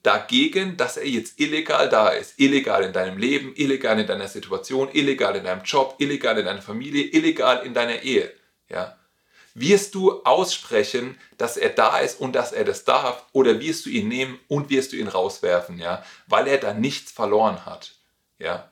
dagegen, 0.03 0.77
dass 0.77 0.97
er 0.97 1.07
jetzt 1.07 1.41
illegal 1.41 1.89
da 1.89 2.09
ist? 2.09 2.39
Illegal 2.39 2.85
in 2.85 2.93
deinem 2.93 3.19
Leben, 3.19 3.55
illegal 3.57 3.99
in 3.99 4.07
deiner 4.07 4.29
Situation, 4.29 4.89
illegal 4.93 5.35
in 5.37 5.45
deinem 5.45 5.63
Job, 5.65 5.97
illegal 5.99 6.39
in 6.39 6.45
deiner 6.45 6.63
Familie, 6.63 7.05
illegal 7.07 7.67
in 7.67 7.75
deiner 7.75 8.03
Ehe. 8.03 8.33
Ja? 8.69 8.97
Wirst 9.55 9.95
du 9.95 10.23
aussprechen, 10.25 11.19
dass 11.39 11.57
er 11.57 11.71
da 11.71 11.99
ist 11.99 12.21
und 12.21 12.33
dass 12.35 12.53
er 12.53 12.65
das 12.65 12.85
darf, 12.85 13.25
oder 13.33 13.61
wirst 13.61 13.87
du 13.87 13.91
ihn 13.91 14.09
nehmen 14.09 14.39
und 14.49 14.69
wirst 14.71 14.93
du 14.93 14.97
ihn 14.97 15.09
rauswerfen, 15.09 15.79
ja, 15.79 16.05
weil 16.27 16.49
er 16.49 16.59
da 16.59 16.75
nichts 16.75 17.13
verloren 17.13 17.65
hat, 17.65 17.95
ja? 18.39 18.71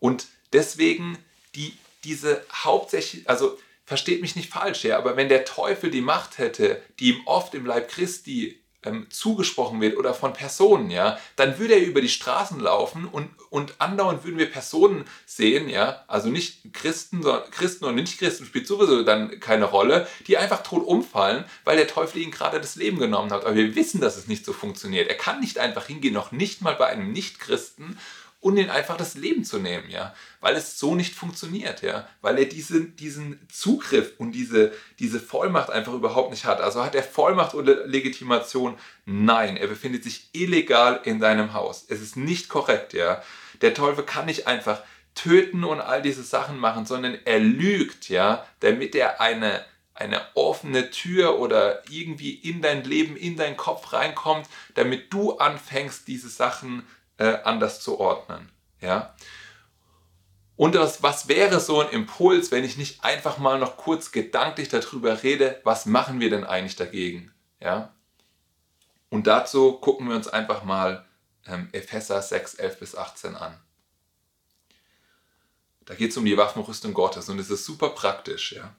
Und 0.00 0.26
Deswegen 0.52 1.18
die, 1.54 1.76
diese 2.04 2.44
hauptsächlich, 2.52 3.28
also 3.28 3.58
versteht 3.84 4.20
mich 4.20 4.36
nicht 4.36 4.50
falsch, 4.50 4.84
ja, 4.84 4.98
aber 4.98 5.16
wenn 5.16 5.28
der 5.28 5.44
Teufel 5.44 5.90
die 5.90 6.00
Macht 6.00 6.38
hätte, 6.38 6.82
die 6.98 7.10
ihm 7.10 7.26
oft 7.26 7.54
im 7.54 7.66
Leib 7.66 7.88
Christi 7.88 8.60
ähm, 8.84 9.06
zugesprochen 9.10 9.80
wird 9.80 9.96
oder 9.96 10.14
von 10.14 10.32
Personen, 10.32 10.90
ja, 10.90 11.18
dann 11.36 11.58
würde 11.58 11.74
er 11.74 11.84
über 11.84 12.00
die 12.00 12.08
Straßen 12.08 12.60
laufen 12.60 13.06
und, 13.06 13.28
und 13.50 13.74
andauernd 13.80 14.24
würden 14.24 14.38
wir 14.38 14.50
Personen 14.50 15.04
sehen, 15.26 15.68
ja, 15.68 16.04
also 16.06 16.28
nicht 16.28 16.72
Christen, 16.72 17.22
sondern 17.22 17.50
Christen 17.50 17.84
und 17.86 17.96
Nicht-Christen 17.96 18.46
spielt 18.46 18.68
sowieso 18.68 19.02
dann 19.02 19.40
keine 19.40 19.64
Rolle, 19.64 20.06
die 20.26 20.38
einfach 20.38 20.62
tot 20.62 20.86
umfallen, 20.86 21.44
weil 21.64 21.76
der 21.76 21.88
Teufel 21.88 22.22
ihnen 22.22 22.30
gerade 22.30 22.60
das 22.60 22.76
Leben 22.76 22.98
genommen 22.98 23.32
hat. 23.32 23.44
Aber 23.44 23.56
wir 23.56 23.74
wissen, 23.74 24.00
dass 24.00 24.16
es 24.16 24.28
nicht 24.28 24.44
so 24.44 24.52
funktioniert. 24.52 25.08
Er 25.08 25.16
kann 25.16 25.40
nicht 25.40 25.58
einfach 25.58 25.86
hingehen, 25.86 26.14
noch 26.14 26.30
nicht 26.30 26.62
mal 26.62 26.74
bei 26.74 26.86
einem 26.86 27.12
Nicht-Christen 27.12 27.98
und 28.40 28.56
ihnen 28.56 28.70
einfach 28.70 28.96
das 28.96 29.14
Leben 29.14 29.44
zu 29.44 29.58
nehmen, 29.58 29.90
ja, 29.90 30.14
weil 30.40 30.54
es 30.54 30.78
so 30.78 30.94
nicht 30.94 31.14
funktioniert, 31.14 31.82
ja, 31.82 32.08
weil 32.20 32.38
er 32.38 32.44
diese, 32.44 32.84
diesen 32.84 33.40
Zugriff 33.50 34.12
und 34.18 34.32
diese, 34.32 34.72
diese 35.00 35.18
Vollmacht 35.18 35.70
einfach 35.70 35.92
überhaupt 35.92 36.30
nicht 36.30 36.44
hat. 36.44 36.60
Also 36.60 36.84
hat 36.84 36.94
er 36.94 37.02
Vollmacht 37.02 37.54
oder 37.54 37.86
Legitimation? 37.86 38.78
Nein, 39.04 39.56
er 39.56 39.66
befindet 39.66 40.04
sich 40.04 40.30
illegal 40.32 41.00
in 41.04 41.18
deinem 41.18 41.52
Haus. 41.52 41.86
Es 41.88 42.00
ist 42.00 42.16
nicht 42.16 42.48
korrekt, 42.48 42.92
ja. 42.92 43.22
Der 43.60 43.74
Teufel 43.74 44.04
kann 44.04 44.26
nicht 44.26 44.46
einfach 44.46 44.82
töten 45.16 45.64
und 45.64 45.80
all 45.80 46.00
diese 46.00 46.22
Sachen 46.22 46.58
machen, 46.58 46.86
sondern 46.86 47.18
er 47.24 47.40
lügt, 47.40 48.08
ja, 48.08 48.46
damit 48.60 48.94
er 48.94 49.20
eine, 49.20 49.64
eine 49.94 50.20
offene 50.34 50.90
Tür 50.90 51.40
oder 51.40 51.82
irgendwie 51.90 52.34
in 52.34 52.62
dein 52.62 52.84
Leben, 52.84 53.16
in 53.16 53.36
deinen 53.36 53.56
Kopf 53.56 53.92
reinkommt, 53.92 54.46
damit 54.74 55.12
du 55.12 55.38
anfängst, 55.38 56.06
diese 56.06 56.28
Sachen 56.28 56.84
äh, 57.18 57.38
anders 57.44 57.80
zu 57.80 58.00
ordnen, 58.00 58.50
ja. 58.80 59.14
Und 60.58 60.74
das, 60.74 61.04
was 61.04 61.28
wäre 61.28 61.60
so 61.60 61.80
ein 61.80 61.90
Impuls, 61.90 62.50
wenn 62.50 62.64
ich 62.64 62.76
nicht 62.76 63.04
einfach 63.04 63.38
mal 63.38 63.60
noch 63.60 63.76
kurz 63.76 64.10
gedanklich 64.10 64.68
darüber 64.68 65.22
rede, 65.22 65.60
was 65.62 65.86
machen 65.86 66.18
wir 66.18 66.30
denn 66.30 66.42
eigentlich 66.42 66.74
dagegen? 66.74 67.30
Ja? 67.60 67.94
Und 69.08 69.28
dazu 69.28 69.74
gucken 69.74 70.08
wir 70.08 70.16
uns 70.16 70.26
einfach 70.26 70.64
mal 70.64 71.06
ähm, 71.46 71.68
Epheser 71.70 72.20
6, 72.20 72.54
11 72.54 72.80
bis 72.80 72.96
18 72.96 73.36
an. 73.36 73.56
Da 75.84 75.94
geht 75.94 76.10
es 76.10 76.16
um 76.16 76.24
die 76.24 76.36
Waffenrüstung 76.36 76.92
Gottes 76.92 77.28
und 77.28 77.38
es 77.38 77.50
ist 77.50 77.64
super 77.64 77.90
praktisch. 77.90 78.50
Ja? 78.50 78.74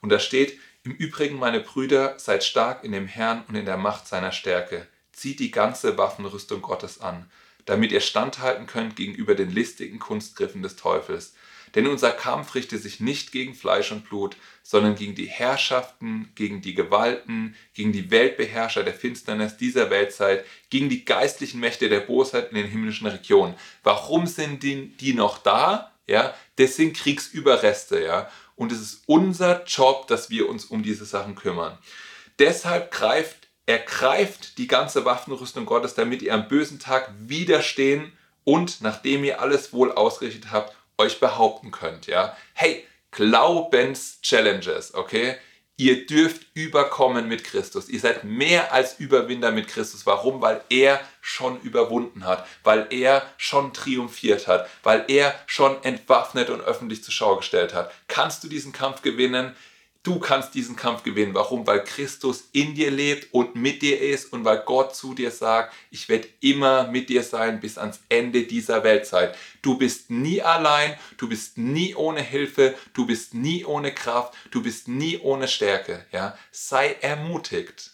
Und 0.00 0.08
da 0.08 0.18
steht, 0.18 0.58
im 0.82 0.90
Übrigen, 0.90 1.38
meine 1.38 1.60
Brüder, 1.60 2.18
seid 2.18 2.42
stark 2.42 2.82
in 2.82 2.90
dem 2.90 3.06
Herrn 3.06 3.44
und 3.46 3.54
in 3.54 3.64
der 3.64 3.76
Macht 3.76 4.08
seiner 4.08 4.32
Stärke. 4.32 4.88
Zieht 5.12 5.38
die 5.38 5.52
ganze 5.52 5.96
Waffenrüstung 5.96 6.62
Gottes 6.62 7.00
an 7.00 7.30
damit 7.64 7.92
ihr 7.92 8.00
standhalten 8.00 8.66
könnt 8.66 8.96
gegenüber 8.96 9.34
den 9.34 9.50
listigen 9.50 9.98
Kunstgriffen 9.98 10.62
des 10.62 10.76
Teufels. 10.76 11.34
Denn 11.74 11.86
unser 11.86 12.10
Kampf 12.10 12.54
richtet 12.54 12.82
sich 12.82 13.00
nicht 13.00 13.32
gegen 13.32 13.54
Fleisch 13.54 13.92
und 13.92 14.08
Blut, 14.08 14.36
sondern 14.62 14.94
gegen 14.94 15.14
die 15.14 15.26
Herrschaften, 15.26 16.30
gegen 16.34 16.60
die 16.60 16.74
Gewalten, 16.74 17.54
gegen 17.74 17.92
die 17.92 18.10
Weltbeherrscher 18.10 18.82
der 18.82 18.94
Finsternis 18.94 19.56
dieser 19.56 19.88
Weltzeit, 19.90 20.44
gegen 20.68 20.88
die 20.88 21.04
geistlichen 21.04 21.60
Mächte 21.60 21.88
der 21.88 22.00
Bosheit 22.00 22.50
in 22.50 22.56
den 22.56 22.66
himmlischen 22.66 23.06
Regionen. 23.06 23.54
Warum 23.82 24.26
sind 24.26 24.62
die, 24.62 24.88
die 24.96 25.14
noch 25.14 25.38
da? 25.38 25.92
Ja, 26.06 26.34
das 26.56 26.76
sind 26.76 26.96
Kriegsüberreste, 26.96 28.04
ja. 28.04 28.30
Und 28.54 28.70
es 28.70 28.80
ist 28.80 29.04
unser 29.06 29.64
Job, 29.64 30.06
dass 30.08 30.28
wir 30.28 30.48
uns 30.48 30.66
um 30.66 30.82
diese 30.82 31.06
Sachen 31.06 31.36
kümmern. 31.36 31.78
Deshalb 32.38 32.90
greift 32.90 33.48
ergreift 33.66 34.58
die 34.58 34.66
ganze 34.66 35.04
Waffenrüstung 35.04 35.66
Gottes, 35.66 35.94
damit 35.94 36.22
ihr 36.22 36.34
am 36.34 36.48
bösen 36.48 36.78
Tag 36.78 37.10
widerstehen 37.18 38.12
und 38.44 38.80
nachdem 38.80 39.24
ihr 39.24 39.40
alles 39.40 39.72
wohl 39.72 39.92
ausgerichtet 39.92 40.50
habt, 40.50 40.76
euch 40.98 41.20
behaupten 41.20 41.70
könnt. 41.70 42.06
Ja? 42.06 42.36
Hey, 42.54 42.86
Glaubens-Challenges, 43.12 44.94
okay? 44.94 45.36
Ihr 45.76 46.06
dürft 46.06 46.42
überkommen 46.54 47.28
mit 47.28 47.44
Christus. 47.44 47.88
Ihr 47.88 47.98
seid 47.98 48.24
mehr 48.24 48.72
als 48.72 49.00
Überwinder 49.00 49.50
mit 49.50 49.68
Christus. 49.68 50.06
Warum? 50.06 50.40
Weil 50.40 50.62
er 50.68 51.00
schon 51.20 51.60
überwunden 51.60 52.24
hat, 52.24 52.46
weil 52.62 52.86
er 52.90 53.22
schon 53.36 53.72
triumphiert 53.72 54.46
hat, 54.48 54.68
weil 54.82 55.04
er 55.08 55.34
schon 55.46 55.82
entwaffnet 55.82 56.50
und 56.50 56.60
öffentlich 56.60 57.02
zur 57.02 57.12
Schau 57.12 57.36
gestellt 57.36 57.74
hat. 57.74 57.92
Kannst 58.06 58.44
du 58.44 58.48
diesen 58.48 58.72
Kampf 58.72 59.02
gewinnen? 59.02 59.56
Du 60.02 60.18
kannst 60.18 60.54
diesen 60.54 60.74
Kampf 60.74 61.04
gewinnen. 61.04 61.34
Warum? 61.34 61.64
Weil 61.64 61.84
Christus 61.84 62.48
in 62.50 62.74
dir 62.74 62.90
lebt 62.90 63.32
und 63.32 63.54
mit 63.54 63.82
dir 63.82 64.00
ist 64.00 64.32
und 64.32 64.44
weil 64.44 64.58
Gott 64.66 64.96
zu 64.96 65.14
dir 65.14 65.30
sagt, 65.30 65.72
ich 65.90 66.08
werde 66.08 66.28
immer 66.40 66.88
mit 66.88 67.08
dir 67.08 67.22
sein 67.22 67.60
bis 67.60 67.78
ans 67.78 68.00
Ende 68.08 68.42
dieser 68.42 68.82
Weltzeit. 68.82 69.36
Du 69.62 69.78
bist 69.78 70.10
nie 70.10 70.42
allein, 70.42 70.96
du 71.18 71.28
bist 71.28 71.56
nie 71.56 71.94
ohne 71.94 72.20
Hilfe, 72.20 72.74
du 72.94 73.06
bist 73.06 73.34
nie 73.34 73.64
ohne 73.64 73.94
Kraft, 73.94 74.34
du 74.50 74.60
bist 74.60 74.88
nie 74.88 75.18
ohne 75.18 75.46
Stärke. 75.46 76.04
Ja? 76.10 76.36
Sei 76.50 76.96
ermutigt. 77.00 77.92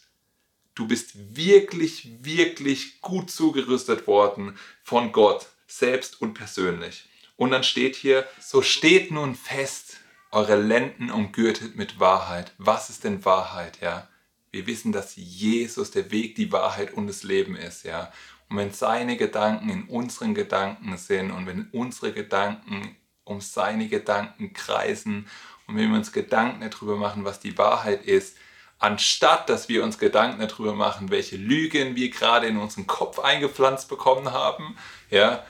Du 0.75 0.87
bist 0.87 1.37
wirklich, 1.37 2.09
wirklich 2.23 3.03
gut 3.03 3.31
zugerüstet 3.31 4.07
worden 4.07 4.57
von 4.83 5.13
Gott, 5.13 5.47
selbst 5.67 6.23
und 6.23 6.33
persönlich. 6.33 7.07
Und 7.37 7.51
dann 7.51 7.65
steht 7.65 7.97
hier, 7.97 8.27
so 8.41 8.63
steht 8.63 9.11
nun 9.11 9.35
fest, 9.35 9.99
eure 10.31 10.57
Lenden 10.57 11.11
umgürtet 11.11 11.77
mit 11.77 12.01
Wahrheit. 12.01 12.53
Was 12.59 12.91
ist 12.91 13.05
denn 13.05 13.25
Wahrheit, 13.25 13.81
ja? 13.81 14.09
Wir 14.51 14.67
wissen, 14.67 14.93
dass 14.93 15.17
Jesus 15.17 15.91
der 15.91 16.11
Weg, 16.11 16.35
die 16.35 16.53
Wahrheit 16.53 16.93
und 16.95 17.07
das 17.07 17.23
Leben 17.23 17.55
ist, 17.57 17.85
ja. 17.85 18.13
Und 18.49 18.57
wenn 18.57 18.73
seine 18.73 19.17
Gedanken 19.17 19.69
in 19.69 19.85
unseren 19.85 20.35
Gedanken 20.35 20.97
sind 20.97 21.31
und 21.31 21.47
wenn 21.47 21.69
unsere 21.73 22.13
Gedanken 22.13 22.97
um 23.25 23.41
seine 23.43 23.89
Gedanken 23.89 24.55
kreisen 24.55 25.27
und 25.67 25.77
wenn 25.77 25.91
wir 25.91 25.99
uns 25.99 26.13
Gedanken 26.13 26.69
darüber 26.69 26.97
machen, 26.97 27.25
was 27.25 27.41
die 27.41 27.59
Wahrheit 27.59 28.05
ist, 28.07 28.39
anstatt 28.79 29.51
dass 29.51 29.69
wir 29.69 29.85
uns 29.85 29.99
Gedanken 29.99 30.47
darüber 30.47 30.75
machen, 30.75 31.11
welche 31.11 31.37
Lügen 31.37 31.95
wir 31.95 32.11
gerade 32.11 32.47
in 32.47 32.57
unseren 32.57 32.87
Kopf 32.87 33.19
eingepflanzt 33.19 33.89
bekommen 33.89 34.33
haben, 34.33 34.77
ja, 35.11 35.45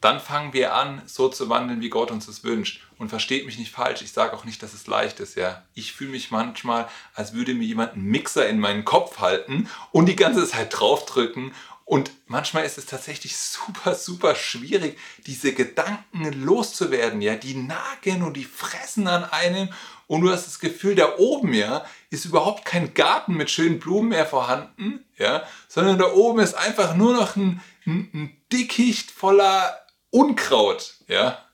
dann 0.00 0.18
fangen 0.18 0.52
wir 0.52 0.74
an, 0.74 1.02
so 1.06 1.28
zu 1.28 1.48
wandeln, 1.48 1.82
wie 1.82 1.90
Gott 1.90 2.10
uns 2.10 2.26
es 2.26 2.42
wünscht. 2.42 2.82
Und 2.98 3.10
versteht 3.10 3.46
mich 3.46 3.58
nicht 3.58 3.72
falsch, 3.72 4.02
ich 4.02 4.12
sage 4.12 4.34
auch 4.34 4.44
nicht, 4.44 4.62
dass 4.62 4.74
es 4.74 4.86
leicht 4.86 5.20
ist, 5.20 5.36
ja. 5.36 5.62
Ich 5.74 5.92
fühle 5.92 6.10
mich 6.10 6.30
manchmal, 6.30 6.88
als 7.14 7.34
würde 7.34 7.54
mir 7.54 7.66
jemand 7.66 7.94
einen 7.94 8.04
Mixer 8.04 8.48
in 8.48 8.60
meinen 8.60 8.84
Kopf 8.84 9.18
halten 9.18 9.68
und 9.92 10.06
die 10.06 10.16
ganze 10.16 10.46
Zeit 10.46 10.78
draufdrücken. 10.78 11.52
Und 11.84 12.12
manchmal 12.26 12.64
ist 12.64 12.78
es 12.78 12.86
tatsächlich 12.86 13.36
super, 13.36 13.94
super 13.94 14.34
schwierig, 14.34 14.98
diese 15.26 15.52
Gedanken 15.52 16.32
loszuwerden, 16.44 17.20
ja. 17.20 17.36
Die 17.36 17.54
nagen 17.54 18.22
und 18.22 18.36
die 18.36 18.44
fressen 18.44 19.06
an 19.06 19.24
einem 19.24 19.68
und 20.10 20.22
du 20.22 20.30
hast 20.30 20.46
das 20.46 20.58
Gefühl, 20.58 20.96
da 20.96 21.18
oben, 21.18 21.54
ja, 21.54 21.84
ist 22.10 22.24
überhaupt 22.24 22.64
kein 22.64 22.94
Garten 22.94 23.34
mit 23.34 23.48
schönen 23.48 23.78
Blumen 23.78 24.08
mehr 24.08 24.26
vorhanden, 24.26 25.04
ja, 25.16 25.44
sondern 25.68 25.98
da 25.98 26.12
oben 26.12 26.40
ist 26.40 26.54
einfach 26.54 26.96
nur 26.96 27.14
noch 27.14 27.36
ein, 27.36 27.60
ein, 27.86 28.10
ein 28.12 28.36
Dickicht 28.50 29.12
voller 29.12 29.78
Unkraut, 30.10 30.94
ja. 31.06 31.46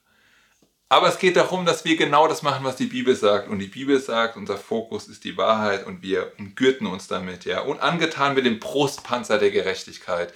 Aber 0.89 1.09
es 1.09 1.19
geht 1.19 1.35
darum, 1.35 1.65
dass 1.65 1.83
wir 1.83 1.97
genau 1.97 2.27
das 2.27 2.43
machen, 2.43 2.63
was 2.63 2.77
die 2.77 2.85
Bibel 2.85 3.15
sagt. 3.15 3.49
Und 3.49 3.59
die 3.59 3.67
Bibel 3.67 3.99
sagt, 3.99 4.37
unser 4.37 4.57
Fokus 4.57 5.07
ist 5.07 5.25
die 5.25 5.35
Wahrheit 5.35 5.85
und 5.85 6.01
wir 6.01 6.31
umgürten 6.39 6.87
uns 6.87 7.07
damit, 7.07 7.43
ja. 7.45 7.61
Und 7.61 7.81
angetan 7.81 8.35
mit 8.35 8.45
dem 8.45 8.59
Brustpanzer 8.59 9.37
der 9.37 9.51
Gerechtigkeit. 9.51 10.33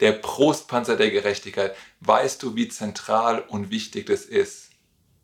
Der 0.00 0.12
Brustpanzer 0.12 0.96
der 0.96 1.10
Gerechtigkeit. 1.10 1.74
Weißt 2.00 2.42
du, 2.42 2.54
wie 2.54 2.68
zentral 2.68 3.40
und 3.40 3.70
wichtig 3.70 4.06
das 4.06 4.24
ist? 4.24 4.70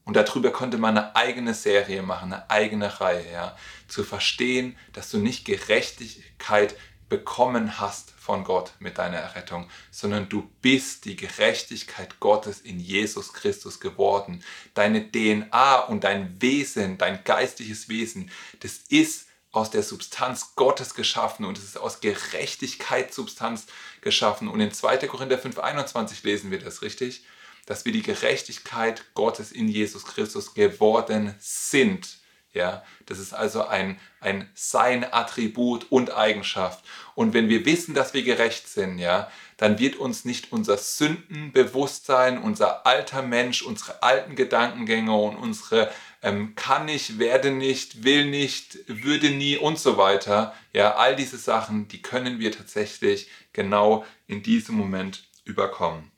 Und 0.04 0.16
darüber 0.16 0.50
könnte 0.50 0.78
man 0.78 0.96
eine 0.96 1.14
eigene 1.16 1.54
Serie 1.54 2.02
machen, 2.02 2.32
eine 2.32 2.50
eigene 2.50 3.00
Reihe, 3.00 3.30
ja. 3.32 3.56
Zu 3.86 4.02
verstehen, 4.02 4.76
dass 4.94 5.10
du 5.10 5.18
nicht 5.18 5.44
Gerechtigkeit 5.44 6.74
bekommen 7.14 7.78
hast 7.78 8.10
von 8.10 8.42
Gott 8.42 8.72
mit 8.80 8.98
deiner 8.98 9.18
Errettung, 9.18 9.70
sondern 9.92 10.28
du 10.28 10.50
bist 10.62 11.04
die 11.04 11.14
Gerechtigkeit 11.14 12.18
Gottes 12.18 12.60
in 12.60 12.80
Jesus 12.80 13.32
Christus 13.32 13.78
geworden. 13.78 14.42
Deine 14.74 15.12
DNA 15.12 15.78
und 15.82 16.02
dein 16.02 16.42
Wesen, 16.42 16.98
dein 16.98 17.22
geistliches 17.22 17.88
Wesen, 17.88 18.32
das 18.58 18.80
ist 18.88 19.28
aus 19.52 19.70
der 19.70 19.84
Substanz 19.84 20.56
Gottes 20.56 20.94
geschaffen 20.94 21.44
und 21.44 21.56
es 21.56 21.62
ist 21.62 21.78
aus 21.78 22.00
Gerechtigkeitssubstanz 22.00 23.66
geschaffen. 24.00 24.48
Und 24.48 24.58
in 24.58 24.72
2. 24.72 25.06
Korinther 25.06 25.40
5,21 25.40 26.24
lesen 26.24 26.50
wir 26.50 26.58
das, 26.58 26.82
richtig? 26.82 27.24
Dass 27.66 27.84
wir 27.84 27.92
die 27.92 28.02
Gerechtigkeit 28.02 29.04
Gottes 29.14 29.52
in 29.52 29.68
Jesus 29.68 30.04
Christus 30.04 30.54
geworden 30.54 31.36
sind. 31.38 32.23
Ja, 32.54 32.84
das 33.06 33.18
ist 33.18 33.34
also 33.34 33.66
ein, 33.66 33.98
ein 34.20 34.48
sein 34.54 35.04
Attribut 35.12 35.90
und 35.90 36.14
Eigenschaft. 36.14 36.84
Und 37.16 37.34
wenn 37.34 37.48
wir 37.48 37.66
wissen, 37.66 37.94
dass 37.94 38.14
wir 38.14 38.22
gerecht 38.22 38.68
sind, 38.68 38.98
ja, 38.98 39.28
dann 39.56 39.80
wird 39.80 39.96
uns 39.96 40.24
nicht 40.24 40.52
unser 40.52 40.76
Sündenbewusstsein, 40.76 42.38
unser 42.38 42.86
alter 42.86 43.22
Mensch, 43.22 43.62
unsere 43.62 44.04
alten 44.04 44.36
Gedankengänge 44.36 45.12
und 45.12 45.34
unsere 45.34 45.90
ähm, 46.22 46.54
kann 46.54 46.84
nicht, 46.84 47.18
werde 47.18 47.50
nicht, 47.50 48.04
will 48.04 48.24
nicht, 48.26 48.78
würde 48.86 49.30
nie 49.30 49.56
und 49.56 49.80
so 49.80 49.96
weiter, 49.96 50.54
ja, 50.72 50.94
all 50.94 51.16
diese 51.16 51.38
Sachen, 51.38 51.88
die 51.88 52.02
können 52.02 52.38
wir 52.38 52.52
tatsächlich 52.52 53.28
genau 53.52 54.04
in 54.28 54.44
diesem 54.44 54.76
Moment 54.76 55.24
überkommen. 55.44 56.12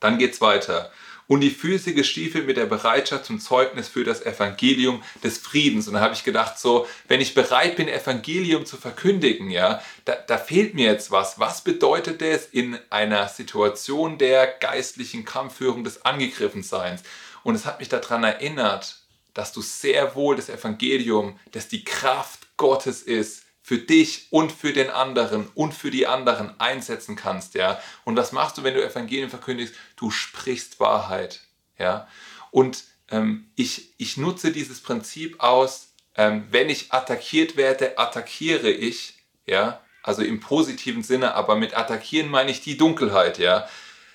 Dann 0.00 0.18
geht's 0.18 0.42
weiter 0.42 0.92
und 1.32 1.40
die 1.40 1.50
Füße 1.50 1.94
gestiefelt 1.94 2.46
mit 2.46 2.58
der 2.58 2.66
Bereitschaft 2.66 3.24
zum 3.24 3.40
Zeugnis 3.40 3.88
für 3.88 4.04
das 4.04 4.20
Evangelium 4.20 5.02
des 5.24 5.38
Friedens. 5.38 5.88
Und 5.88 5.94
da 5.94 6.00
habe 6.00 6.12
ich 6.12 6.24
gedacht, 6.24 6.58
so, 6.58 6.86
wenn 7.08 7.22
ich 7.22 7.32
bereit 7.32 7.76
bin, 7.76 7.88
Evangelium 7.88 8.66
zu 8.66 8.76
verkündigen, 8.76 9.48
ja, 9.48 9.80
da, 10.04 10.14
da 10.14 10.36
fehlt 10.36 10.74
mir 10.74 10.92
jetzt 10.92 11.10
was. 11.10 11.38
Was 11.38 11.64
bedeutet 11.64 12.20
es 12.20 12.44
in 12.44 12.78
einer 12.90 13.28
Situation 13.28 14.18
der 14.18 14.46
geistlichen 14.46 15.24
Kampfführung 15.24 15.84
des 15.84 16.04
Angegriffenseins? 16.04 17.02
Und 17.44 17.54
es 17.54 17.64
hat 17.64 17.80
mich 17.80 17.88
daran 17.88 18.24
erinnert, 18.24 18.98
dass 19.32 19.54
du 19.54 19.62
sehr 19.62 20.14
wohl 20.14 20.36
das 20.36 20.50
Evangelium, 20.50 21.38
das 21.52 21.66
die 21.66 21.82
Kraft 21.82 22.40
Gottes 22.58 23.00
ist, 23.00 23.44
für 23.62 23.78
dich 23.78 24.26
und 24.30 24.50
für 24.50 24.72
den 24.72 24.90
anderen 24.90 25.48
und 25.54 25.72
für 25.72 25.90
die 25.90 26.06
anderen 26.06 26.58
einsetzen 26.60 27.14
kannst, 27.14 27.54
ja. 27.54 27.80
Und 28.04 28.16
was 28.16 28.32
machst 28.32 28.58
du, 28.58 28.64
wenn 28.64 28.74
du 28.74 28.84
Evangelien 28.84 29.30
verkündigst? 29.30 29.74
Du 29.96 30.10
sprichst 30.10 30.80
Wahrheit, 30.80 31.40
ja. 31.78 32.08
Und 32.50 32.84
ähm, 33.10 33.50
ich, 33.54 33.94
ich 33.98 34.16
nutze 34.16 34.50
dieses 34.50 34.80
Prinzip 34.80 35.40
aus, 35.40 35.94
ähm, 36.16 36.46
wenn 36.50 36.68
ich 36.68 36.92
attackiert 36.92 37.56
werde, 37.56 37.98
attackiere 37.98 38.70
ich, 38.70 39.14
ja. 39.46 39.80
Also 40.02 40.22
im 40.22 40.40
positiven 40.40 41.04
Sinne, 41.04 41.34
aber 41.34 41.54
mit 41.54 41.76
attackieren 41.76 42.28
meine 42.28 42.50
ich 42.50 42.60
die 42.60 42.76
Dunkelheit, 42.76 43.38
ja. 43.38 43.68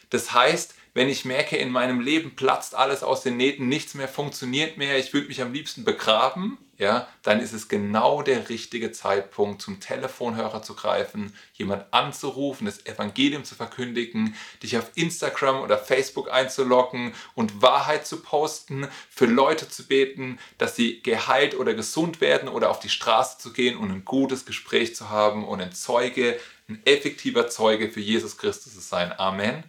Das 0.10 0.34
heißt, 0.34 0.76
wenn 0.98 1.10
ich 1.10 1.26
merke, 1.26 1.58
in 1.58 1.70
meinem 1.70 2.00
Leben 2.00 2.36
platzt 2.36 2.74
alles 2.74 3.04
aus 3.04 3.22
den 3.22 3.38
Nähten, 3.38 3.70
nichts 3.70 3.94
mehr 3.94 4.08
funktioniert 4.08 4.78
mehr, 4.78 4.98
ich 4.98 5.14
würde 5.14 5.28
mich 5.28 5.44
am 5.44 5.54
liebsten 5.54 5.84
begraben, 5.84 6.58
ja, 6.80 7.08
dann 7.22 7.40
ist 7.40 7.54
es 7.54 7.68
genau 7.68 8.24
der 8.24 8.50
richtige 8.50 8.92
Zeitpunkt, 8.92 9.62
zum 9.62 9.80
Telefonhörer 9.80 10.64
zu 10.64 10.74
greifen, 10.74 11.36
jemand 11.54 11.86
anzurufen, 11.94 12.66
das 12.66 12.84
Evangelium 12.88 13.44
zu 13.44 13.54
verkündigen, 13.54 14.36
dich 14.64 14.76
auf 14.76 14.90
Instagram 14.96 15.62
oder 15.62 15.78
Facebook 15.78 16.32
einzuloggen 16.32 17.14
und 17.36 17.62
Wahrheit 17.62 18.08
zu 18.08 18.24
posten, 18.24 18.88
für 19.12 19.28
Leute 19.28 19.70
zu 19.70 19.86
beten, 19.86 20.40
dass 20.58 20.76
sie 20.76 21.04
geheilt 21.04 21.54
oder 21.54 21.76
gesund 21.76 22.22
werden 22.22 22.50
oder 22.50 22.72
auf 22.72 22.80
die 22.80 22.90
Straße 22.90 23.38
zu 23.38 23.54
gehen 23.54 23.78
und 23.78 23.92
ein 23.92 24.04
gutes 24.04 24.48
Gespräch 24.48 24.96
zu 24.96 25.12
haben 25.12 25.48
und 25.48 25.62
ein 25.62 25.74
Zeuge, 25.74 26.40
ein 26.68 26.82
effektiver 26.86 27.50
Zeuge 27.50 27.92
für 27.92 28.02
Jesus 28.02 28.40
Christus 28.40 28.74
zu 28.74 28.80
sein. 28.80 29.14
Amen 29.16 29.64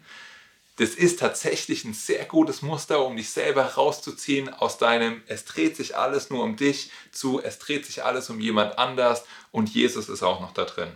das 0.78 0.90
ist 0.90 1.18
tatsächlich 1.18 1.84
ein 1.84 1.92
sehr 1.92 2.24
gutes 2.24 2.62
Muster, 2.62 3.04
um 3.04 3.16
dich 3.16 3.30
selber 3.30 3.64
rauszuziehen 3.64 4.48
aus 4.48 4.78
deinem 4.78 5.22
Es 5.26 5.44
dreht 5.44 5.76
sich 5.76 5.96
alles 5.96 6.30
nur 6.30 6.44
um 6.44 6.56
dich 6.56 6.92
zu 7.10 7.42
Es 7.42 7.58
dreht 7.58 7.84
sich 7.84 8.04
alles 8.04 8.30
um 8.30 8.40
jemand 8.40 8.78
anders 8.78 9.24
und 9.50 9.68
Jesus 9.74 10.08
ist 10.08 10.22
auch 10.22 10.40
noch 10.40 10.54
da 10.54 10.64
drin. 10.64 10.92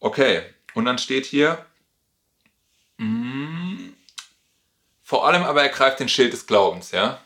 Okay, 0.00 0.42
und 0.72 0.86
dann 0.86 0.96
steht 0.96 1.26
hier, 1.26 1.66
mm, 2.96 3.90
vor 5.02 5.26
allem 5.26 5.42
aber 5.42 5.62
ergreift 5.62 6.00
den 6.00 6.08
Schild 6.08 6.32
des 6.32 6.46
Glaubens, 6.46 6.90
ja. 6.90 7.20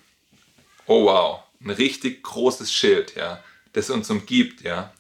Oh 0.86 1.04
wow, 1.04 1.44
ein 1.60 1.70
richtig 1.70 2.24
großes 2.24 2.72
Schild, 2.72 3.14
ja, 3.14 3.44
das 3.74 3.90
uns 3.90 4.10
umgibt, 4.10 4.62
ja, 4.62 4.92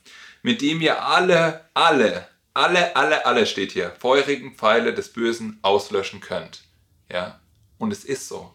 mit 0.42 0.62
dem 0.62 0.80
ihr 0.80 1.04
alle, 1.04 1.68
alle 1.74 2.29
alle, 2.54 2.96
alle, 2.96 3.26
alle 3.26 3.46
steht 3.46 3.72
hier, 3.72 3.90
feurigen 3.98 4.54
Pfeile 4.54 4.94
des 4.94 5.12
Bösen 5.12 5.58
auslöschen 5.62 6.20
könnt. 6.20 6.64
Ja, 7.10 7.40
und 7.78 7.92
es 7.92 8.04
ist 8.04 8.28
so. 8.28 8.54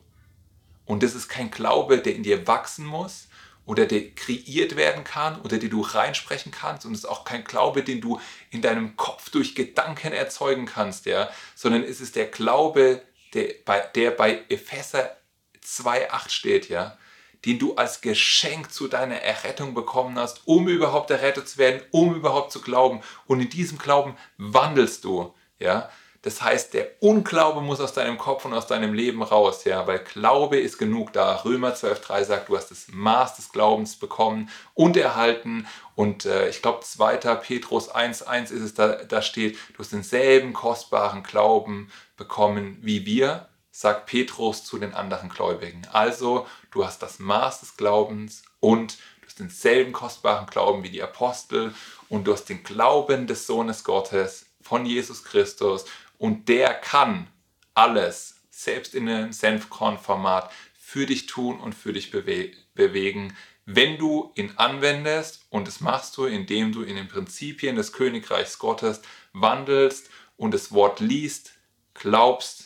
Und 0.85 1.03
das 1.03 1.15
ist 1.15 1.27
kein 1.27 1.51
Glaube, 1.51 1.99
der 1.99 2.15
in 2.15 2.23
dir 2.23 2.47
wachsen 2.47 2.85
muss 2.85 3.27
oder 3.65 3.85
der 3.85 4.11
kreiert 4.11 4.75
werden 4.75 5.03
kann 5.03 5.41
oder 5.41 5.57
den 5.57 5.71
du 5.71 5.81
reinsprechen 5.81 6.51
kannst. 6.51 6.85
Und 6.85 6.93
es 6.93 6.99
ist 6.99 7.05
auch 7.05 7.25
kein 7.25 7.43
Glaube, 7.43 7.83
den 7.83 8.01
du 8.01 8.19
in 8.51 8.61
deinem 8.61 8.95
Kopf 8.95 9.29
durch 9.29 9.55
Gedanken 9.55 10.13
erzeugen 10.13 10.65
kannst, 10.65 11.05
ja, 11.05 11.29
sondern 11.55 11.83
es 11.83 12.01
ist 12.01 12.15
der 12.15 12.27
Glaube, 12.27 13.01
der 13.33 13.55
bei, 13.65 13.79
der 13.95 14.11
bei 14.11 14.43
Epheser 14.49 15.17
2,8 15.63 16.29
steht, 16.29 16.69
ja 16.69 16.97
den 17.45 17.59
du 17.59 17.75
als 17.75 18.01
Geschenk 18.01 18.73
zu 18.73 18.87
deiner 18.87 19.17
Errettung 19.21 19.73
bekommen 19.73 20.17
hast, 20.17 20.41
um 20.45 20.67
überhaupt 20.67 21.11
errettet 21.11 21.47
zu 21.47 21.57
werden, 21.57 21.81
um 21.91 22.15
überhaupt 22.15 22.51
zu 22.51 22.61
glauben. 22.61 23.01
Und 23.27 23.39
in 23.39 23.49
diesem 23.49 23.77
Glauben 23.77 24.17
wandelst 24.37 25.03
du. 25.03 25.33
Ja? 25.59 25.89
Das 26.25 26.41
heißt, 26.41 26.73
der 26.73 26.89
Unglaube 27.01 27.61
muss 27.61 27.79
aus 27.79 27.93
deinem 27.93 28.17
Kopf 28.17 28.45
und 28.45 28.53
aus 28.55 28.65
deinem 28.65 28.95
Leben 28.95 29.21
raus, 29.21 29.63
ja, 29.63 29.85
weil 29.85 29.99
Glaube 29.99 30.57
ist 30.57 30.79
genug 30.79 31.13
da. 31.13 31.43
Römer 31.45 31.75
12,3 31.75 32.23
sagt, 32.23 32.49
du 32.49 32.57
hast 32.57 32.71
das 32.71 32.87
Maß 32.91 33.35
des 33.35 33.51
Glaubens 33.51 33.95
bekommen 33.95 34.49
und 34.73 34.97
erhalten. 34.97 35.67
Und 35.93 36.25
äh, 36.25 36.49
ich 36.49 36.63
glaube, 36.63 36.79
2. 36.79 37.17
Petrus 37.17 37.93
1,1 37.93 38.45
ist 38.45 38.51
es, 38.51 38.73
da, 38.73 38.95
da 38.95 39.21
steht, 39.21 39.59
du 39.73 39.79
hast 39.79 39.93
denselben 39.93 40.53
kostbaren 40.53 41.21
Glauben 41.21 41.91
bekommen 42.17 42.79
wie 42.81 43.05
wir 43.05 43.47
sagt 43.75 44.05
Petrus 44.05 44.63
zu 44.63 44.77
den 44.77 44.93
anderen 44.93 45.27
Gläubigen. 45.27 45.85
Also, 45.91 46.47
du 46.71 46.85
hast 46.85 47.01
das 47.01 47.19
Maß 47.19 47.59
des 47.59 47.75
Glaubens 47.75 48.43
und 48.61 48.97
du 49.19 49.27
hast 49.27 49.39
denselben 49.39 49.91
kostbaren 49.91 50.45
Glauben 50.45 50.81
wie 50.83 50.89
die 50.89 51.03
Apostel 51.03 51.75
und 52.07 52.23
du 52.23 52.31
hast 52.31 52.45
den 52.45 52.63
Glauben 52.63 53.27
des 53.27 53.45
Sohnes 53.45 53.83
Gottes 53.83 54.45
von 54.61 54.85
Jesus 54.85 55.25
Christus 55.25 55.83
und 56.17 56.47
der 56.47 56.73
kann 56.73 57.27
alles, 57.73 58.37
selbst 58.49 58.95
in 58.95 59.09
einem 59.09 59.33
Senfkorn-Format, 59.33 60.49
für 60.79 61.05
dich 61.05 61.25
tun 61.25 61.59
und 61.59 61.75
für 61.75 61.91
dich 61.91 62.11
bewe 62.11 62.53
bewegen, 62.75 63.35
wenn 63.65 63.97
du 63.97 64.31
ihn 64.35 64.53
anwendest 64.55 65.47
und 65.49 65.67
das 65.67 65.81
machst 65.81 66.15
du, 66.15 66.23
indem 66.23 66.71
du 66.71 66.81
in 66.81 66.95
den 66.95 67.09
Prinzipien 67.09 67.75
des 67.75 67.91
Königreichs 67.91 68.57
Gottes 68.57 69.01
wandelst 69.33 70.09
und 70.37 70.53
das 70.53 70.71
Wort 70.71 71.01
liest, 71.01 71.51
glaubst 71.93 72.64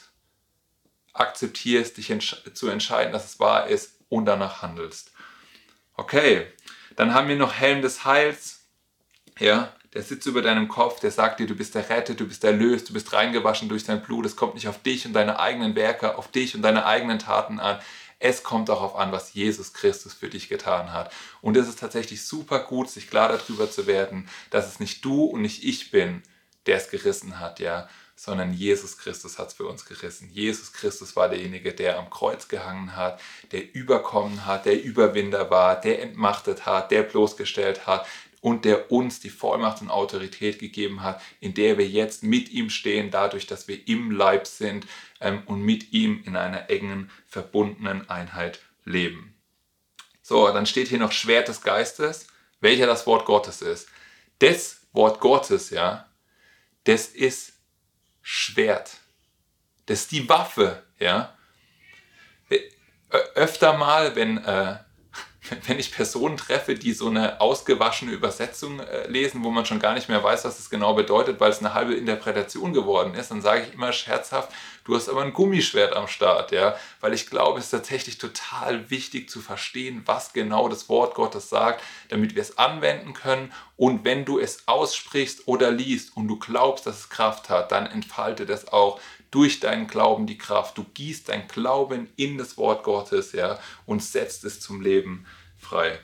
akzeptierst, 1.14 1.98
dich 1.98 2.12
entsch 2.12 2.36
zu 2.54 2.70
entscheiden, 2.70 3.14
dass 3.14 3.26
es 3.26 3.40
wahr 3.40 3.68
ist 3.68 3.96
und 4.10 4.26
danach 4.26 4.62
handelst. 4.62 5.12
Okay, 5.96 6.48
dann 6.96 7.14
haben 7.14 7.28
wir 7.28 7.36
noch 7.36 7.54
Helm 7.54 7.82
des 7.82 8.06
Heils. 8.06 8.68
Ja, 9.40 9.74
der 9.94 10.04
sitzt 10.04 10.28
über 10.28 10.42
deinem 10.42 10.68
Kopf, 10.68 11.00
der 11.00 11.12
sagt 11.12 11.40
dir, 11.40 11.48
du 11.48 11.56
bist 11.56 11.76
errettet, 11.76 12.20
du 12.20 12.28
bist 12.28 12.44
erlöst, 12.44 12.90
du 12.90 12.94
bist 12.94 13.12
reingewaschen 13.14 13.70
durch 13.70 13.86
dein 13.86 14.02
Blut. 14.02 14.26
Es 14.26 14.36
kommt 14.36 14.54
nicht 14.54 14.68
auf 14.68 14.82
dich 14.82 15.06
und 15.06 15.14
deine 15.14 15.40
eigenen 15.40 15.76
Werke, 15.76 16.18
auf 16.18 16.30
dich 16.30 16.56
und 16.56 16.62
deine 16.62 16.86
eigenen 16.86 17.20
Taten 17.20 17.60
an. 17.60 17.80
Es 18.20 18.44
kommt 18.44 18.70
darauf 18.70 18.96
an, 18.96 19.12
was 19.12 19.34
Jesus 19.34 19.74
Christus 19.74 20.14
für 20.14 20.30
dich 20.30 20.50
getan 20.50 20.92
hat. 20.92 21.12
Und 21.42 21.56
es 21.56 21.68
ist 21.70 21.80
tatsächlich 21.80 22.26
super 22.26 22.60
gut, 22.60 22.90
sich 22.90 23.10
klar 23.10 23.30
darüber 23.30 23.72
zu 23.72 23.88
werden, 23.88 24.30
dass 24.50 24.68
es 24.68 24.80
nicht 24.80 25.04
du 25.06 25.24
und 25.24 25.42
nicht 25.42 25.64
ich 25.64 25.90
bin, 25.90 26.22
der 26.66 26.78
es 26.78 26.90
gerissen 26.90 27.40
hat, 27.40 27.60
ja, 27.60 27.88
sondern 28.20 28.54
Jesus 28.54 28.98
Christus 28.98 29.40
hat 29.40 29.48
es 29.48 29.54
für 29.54 29.66
uns 29.66 29.86
gerissen. 29.86 30.30
Jesus 30.30 30.74
Christus 30.74 31.16
war 31.16 31.30
derjenige, 31.30 31.74
der 31.74 31.98
am 31.98 32.10
Kreuz 32.10 32.50
gehangen 32.50 32.98
hat, 32.98 33.22
der 33.54 33.74
überkommen 33.74 34.46
hat, 34.46 34.66
der 34.66 34.84
Überwinder 34.84 35.50
war, 35.50 35.80
der 35.80 36.02
entmachtet 36.02 36.66
hat, 36.66 36.92
der 36.92 37.04
bloßgestellt 37.04 37.88
hat 37.88 38.06
und 38.42 38.66
der 38.66 38.92
uns 38.92 39.22
die 39.22 39.30
Vollmacht 39.30 39.82
und 39.82 39.90
Autorität 39.90 40.60
gegeben 40.60 41.02
hat, 41.02 41.22
in 41.40 41.54
der 41.54 41.78
wir 41.78 41.88
jetzt 41.88 42.22
mit 42.22 42.50
ihm 42.50 42.70
stehen, 42.70 43.10
dadurch, 43.10 43.48
dass 43.48 43.70
wir 43.70 43.88
im 43.88 44.12
Leib 44.12 44.48
sind 44.48 44.86
ähm, 45.22 45.44
und 45.46 45.62
mit 45.62 45.94
ihm 45.94 46.22
in 46.26 46.36
einer 46.36 46.70
engen, 46.70 47.10
verbundenen 47.26 48.10
Einheit 48.10 48.60
leben. 48.84 49.34
So, 50.22 50.52
dann 50.52 50.66
steht 50.66 50.90
hier 50.90 51.00
noch 51.00 51.14
Schwert 51.14 51.48
des 51.48 51.62
Geistes, 51.62 52.28
welcher 52.60 52.86
das 52.86 53.08
Wort 53.08 53.26
Gottes 53.26 53.62
ist. 53.62 53.88
Das 54.40 54.82
Wort 54.92 55.22
Gottes, 55.22 55.70
ja, 55.70 56.06
das 56.84 57.08
ist 57.08 57.59
Schwert. 58.32 58.98
Das 59.88 60.02
ist 60.02 60.12
die 60.12 60.30
Waffe, 60.30 60.84
ja. 61.00 61.36
Öfter 63.10 63.74
mal, 63.74 64.16
wenn, 64.16 64.38
äh, 64.38 64.78
wenn 65.68 65.80
ich 65.80 65.92
Personen 65.92 66.38
treffe, 66.38 66.76
die 66.76 66.94
so 66.94 67.08
eine 67.08 67.42
ausgewaschene 67.42 68.12
Übersetzung 68.12 68.80
äh, 68.80 69.08
lesen, 69.08 69.44
wo 69.44 69.50
man 69.50 69.66
schon 69.66 69.80
gar 69.80 69.94
nicht 69.94 70.10
mehr 70.10 70.24
weiß, 70.24 70.46
was 70.46 70.58
das 70.58 70.70
genau 70.70 70.94
bedeutet, 70.94 71.40
weil 71.40 71.52
es 71.52 71.60
eine 71.60 71.74
halbe 71.74 71.96
Interpretation 71.96 72.74
geworden 72.74 73.14
ist, 73.16 73.32
dann 73.32 73.42
sage 73.42 73.64
ich 73.64 73.74
immer 73.74 73.92
scherzhaft, 73.94 74.52
du 74.84 74.96
hast 74.96 75.10
aber 75.10 75.22
ein 75.22 75.34
Gummischwert 75.34 75.96
am 75.96 76.08
Start, 76.08 76.52
ja, 76.52 76.76
weil 77.02 77.14
ich 77.14 77.30
glaube, 77.30 77.60
es 77.60 77.66
ist 77.66 77.72
tatsächlich 77.72 78.18
total 78.18 78.90
wichtig 78.90 79.30
zu 79.30 79.42
verstehen, 79.42 80.04
was 80.06 80.34
genau 80.34 80.70
das 80.70 80.90
Wort 80.90 81.16
Gottes 81.16 81.50
sagt, 81.50 81.84
damit 82.10 82.36
wir 82.36 82.42
es 82.42 82.58
anwenden 82.58 83.14
können. 83.14 83.54
Und 83.78 84.04
wenn 84.04 84.26
du 84.26 84.40
es 84.40 84.68
aussprichst 84.68 85.48
oder 85.48 85.72
liest 85.72 86.16
und 86.16 86.28
du 86.28 86.38
glaubst, 86.38 86.86
dass 86.86 87.00
es 87.00 87.10
Kraft 87.10 87.50
hat, 87.50 87.72
dann 87.72 87.88
entfalte 87.88 88.46
das 88.46 88.68
auch 88.68 89.00
durch 89.32 89.60
deinen 89.60 89.88
Glauben 89.88 90.26
die 90.26 90.38
Kraft. 90.38 90.78
Du 90.78 90.86
gießt 90.94 91.30
dein 91.30 91.48
Glauben 91.48 92.10
in 92.16 92.38
das 92.38 92.58
Wort 92.58 92.84
Gottes, 92.84 93.32
ja, 93.32 93.60
und 93.86 94.04
setzt 94.04 94.44
es 94.44 94.60
zum 94.60 94.82
Leben 94.82 95.26
frei. 95.60 96.00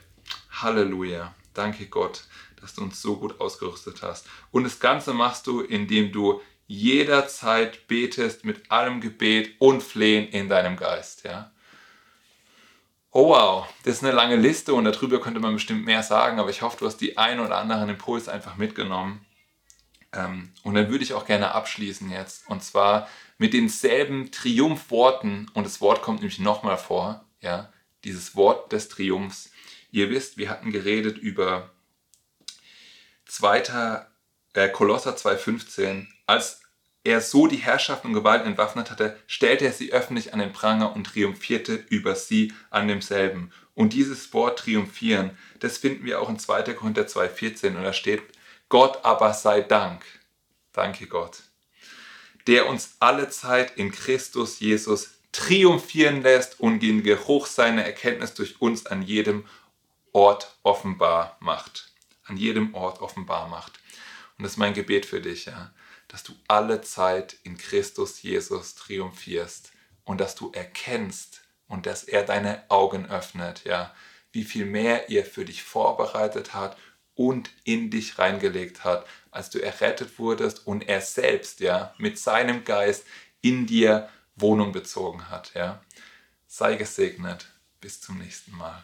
Halleluja. 0.50 1.34
Danke 1.54 1.86
Gott, 1.86 2.24
dass 2.60 2.74
du 2.74 2.82
uns 2.82 3.00
so 3.00 3.16
gut 3.16 3.40
ausgerüstet 3.40 4.02
hast. 4.02 4.28
Und 4.50 4.64
das 4.64 4.80
Ganze 4.80 5.14
machst 5.14 5.46
du, 5.46 5.60
indem 5.60 6.12
du 6.12 6.40
jederzeit 6.66 7.86
betest 7.86 8.44
mit 8.44 8.70
allem 8.70 9.00
Gebet 9.00 9.54
und 9.60 9.82
Flehen 9.82 10.28
in 10.28 10.48
deinem 10.48 10.76
Geist, 10.76 11.24
ja. 11.24 11.52
Oh 13.12 13.28
wow, 13.30 13.66
das 13.84 13.94
ist 13.96 14.04
eine 14.04 14.12
lange 14.12 14.36
Liste 14.36 14.74
und 14.74 14.84
darüber 14.84 15.20
könnte 15.20 15.40
man 15.40 15.54
bestimmt 15.54 15.86
mehr 15.86 16.02
sagen, 16.02 16.38
aber 16.38 16.50
ich 16.50 16.60
hoffe, 16.60 16.76
du 16.78 16.86
hast 16.86 16.98
die 16.98 17.16
ein 17.16 17.40
oder 17.40 17.56
anderen 17.56 17.88
Impuls 17.88 18.28
einfach 18.28 18.56
mitgenommen. 18.56 19.24
Ähm, 20.12 20.52
und 20.62 20.74
dann 20.74 20.90
würde 20.90 21.04
ich 21.04 21.14
auch 21.14 21.26
gerne 21.26 21.54
abschließen 21.54 22.10
jetzt. 22.10 22.48
Und 22.48 22.62
zwar 22.62 23.08
mit 23.38 23.52
denselben 23.52 24.32
Triumphworten. 24.32 25.50
Und 25.54 25.64
das 25.64 25.80
Wort 25.80 26.02
kommt 26.02 26.20
nämlich 26.20 26.38
nochmal 26.38 26.78
vor. 26.78 27.24
Ja, 27.40 27.72
dieses 28.04 28.36
Wort 28.36 28.72
des 28.72 28.88
Triumphs. 28.88 29.50
Ihr 29.90 30.10
wisst, 30.10 30.36
wir 30.36 30.50
hatten 30.50 30.72
geredet 30.72 31.18
über 31.18 31.70
2. 33.26 34.06
Äh, 34.54 34.68
Kolosser 34.68 35.16
2,15. 35.16 36.06
Als 36.26 36.60
er 37.04 37.20
so 37.20 37.46
die 37.46 37.56
Herrschaft 37.56 38.04
und 38.04 38.14
Gewalt 38.14 38.44
entwaffnet 38.44 38.90
hatte, 38.90 39.18
stellte 39.26 39.64
er 39.64 39.72
sie 39.72 39.92
öffentlich 39.92 40.32
an 40.32 40.40
den 40.40 40.52
Pranger 40.52 40.94
und 40.94 41.04
triumphierte 41.04 41.74
über 41.88 42.16
sie 42.16 42.52
an 42.70 42.88
demselben. 42.88 43.52
Und 43.74 43.92
dieses 43.92 44.32
Wort 44.32 44.58
triumphieren, 44.58 45.36
das 45.60 45.78
finden 45.78 46.04
wir 46.04 46.20
auch 46.20 46.28
in 46.28 46.38
2. 46.38 46.74
Korinther 46.74 47.06
2,14 47.06 47.76
und 47.76 47.84
da 47.84 47.92
steht, 47.92 48.22
Gott 48.68 49.04
aber 49.04 49.34
sei 49.34 49.60
Dank, 49.60 50.04
danke 50.72 51.06
Gott, 51.06 51.42
der 52.48 52.68
uns 52.68 52.96
alle 52.98 53.28
Zeit 53.28 53.76
in 53.76 53.92
Christus 53.92 54.58
Jesus 54.58 55.15
triumphieren 55.36 56.22
lässt 56.22 56.60
und 56.60 56.80
den 56.80 57.02
Geruch 57.02 57.46
seiner 57.46 57.84
Erkenntnis 57.84 58.32
durch 58.32 58.58
uns 58.62 58.86
an 58.86 59.02
jedem 59.02 59.44
Ort 60.12 60.56
offenbar 60.62 61.36
macht. 61.40 61.92
An 62.24 62.38
jedem 62.38 62.74
Ort 62.74 63.02
offenbar 63.02 63.46
macht. 63.48 63.78
Und 64.38 64.44
das 64.44 64.52
ist 64.52 64.58
mein 64.58 64.72
Gebet 64.72 65.04
für 65.04 65.20
dich, 65.20 65.44
ja, 65.44 65.72
dass 66.08 66.22
du 66.22 66.32
alle 66.48 66.80
Zeit 66.80 67.36
in 67.42 67.58
Christus 67.58 68.22
Jesus 68.22 68.76
triumphierst 68.76 69.72
und 70.04 70.22
dass 70.22 70.36
du 70.36 70.52
erkennst 70.52 71.42
und 71.68 71.84
dass 71.84 72.04
er 72.04 72.22
deine 72.22 72.64
Augen 72.70 73.04
öffnet, 73.10 73.64
ja, 73.64 73.94
wie 74.32 74.44
viel 74.44 74.64
mehr 74.64 75.10
er 75.10 75.26
für 75.26 75.44
dich 75.44 75.62
vorbereitet 75.62 76.54
hat 76.54 76.78
und 77.14 77.50
in 77.64 77.90
dich 77.90 78.18
reingelegt 78.18 78.84
hat, 78.84 79.06
als 79.30 79.50
du 79.50 79.58
errettet 79.58 80.18
wurdest 80.18 80.66
und 80.66 80.88
er 80.88 81.02
selbst, 81.02 81.60
ja, 81.60 81.94
mit 81.98 82.18
seinem 82.18 82.64
Geist 82.64 83.04
in 83.42 83.66
dir 83.66 84.08
Wohnung 84.36 84.72
bezogen 84.72 85.28
hat. 85.30 85.54
Ja. 85.54 85.82
Sei 86.46 86.76
gesegnet. 86.76 87.52
Bis 87.80 88.00
zum 88.00 88.18
nächsten 88.18 88.56
Mal. 88.56 88.82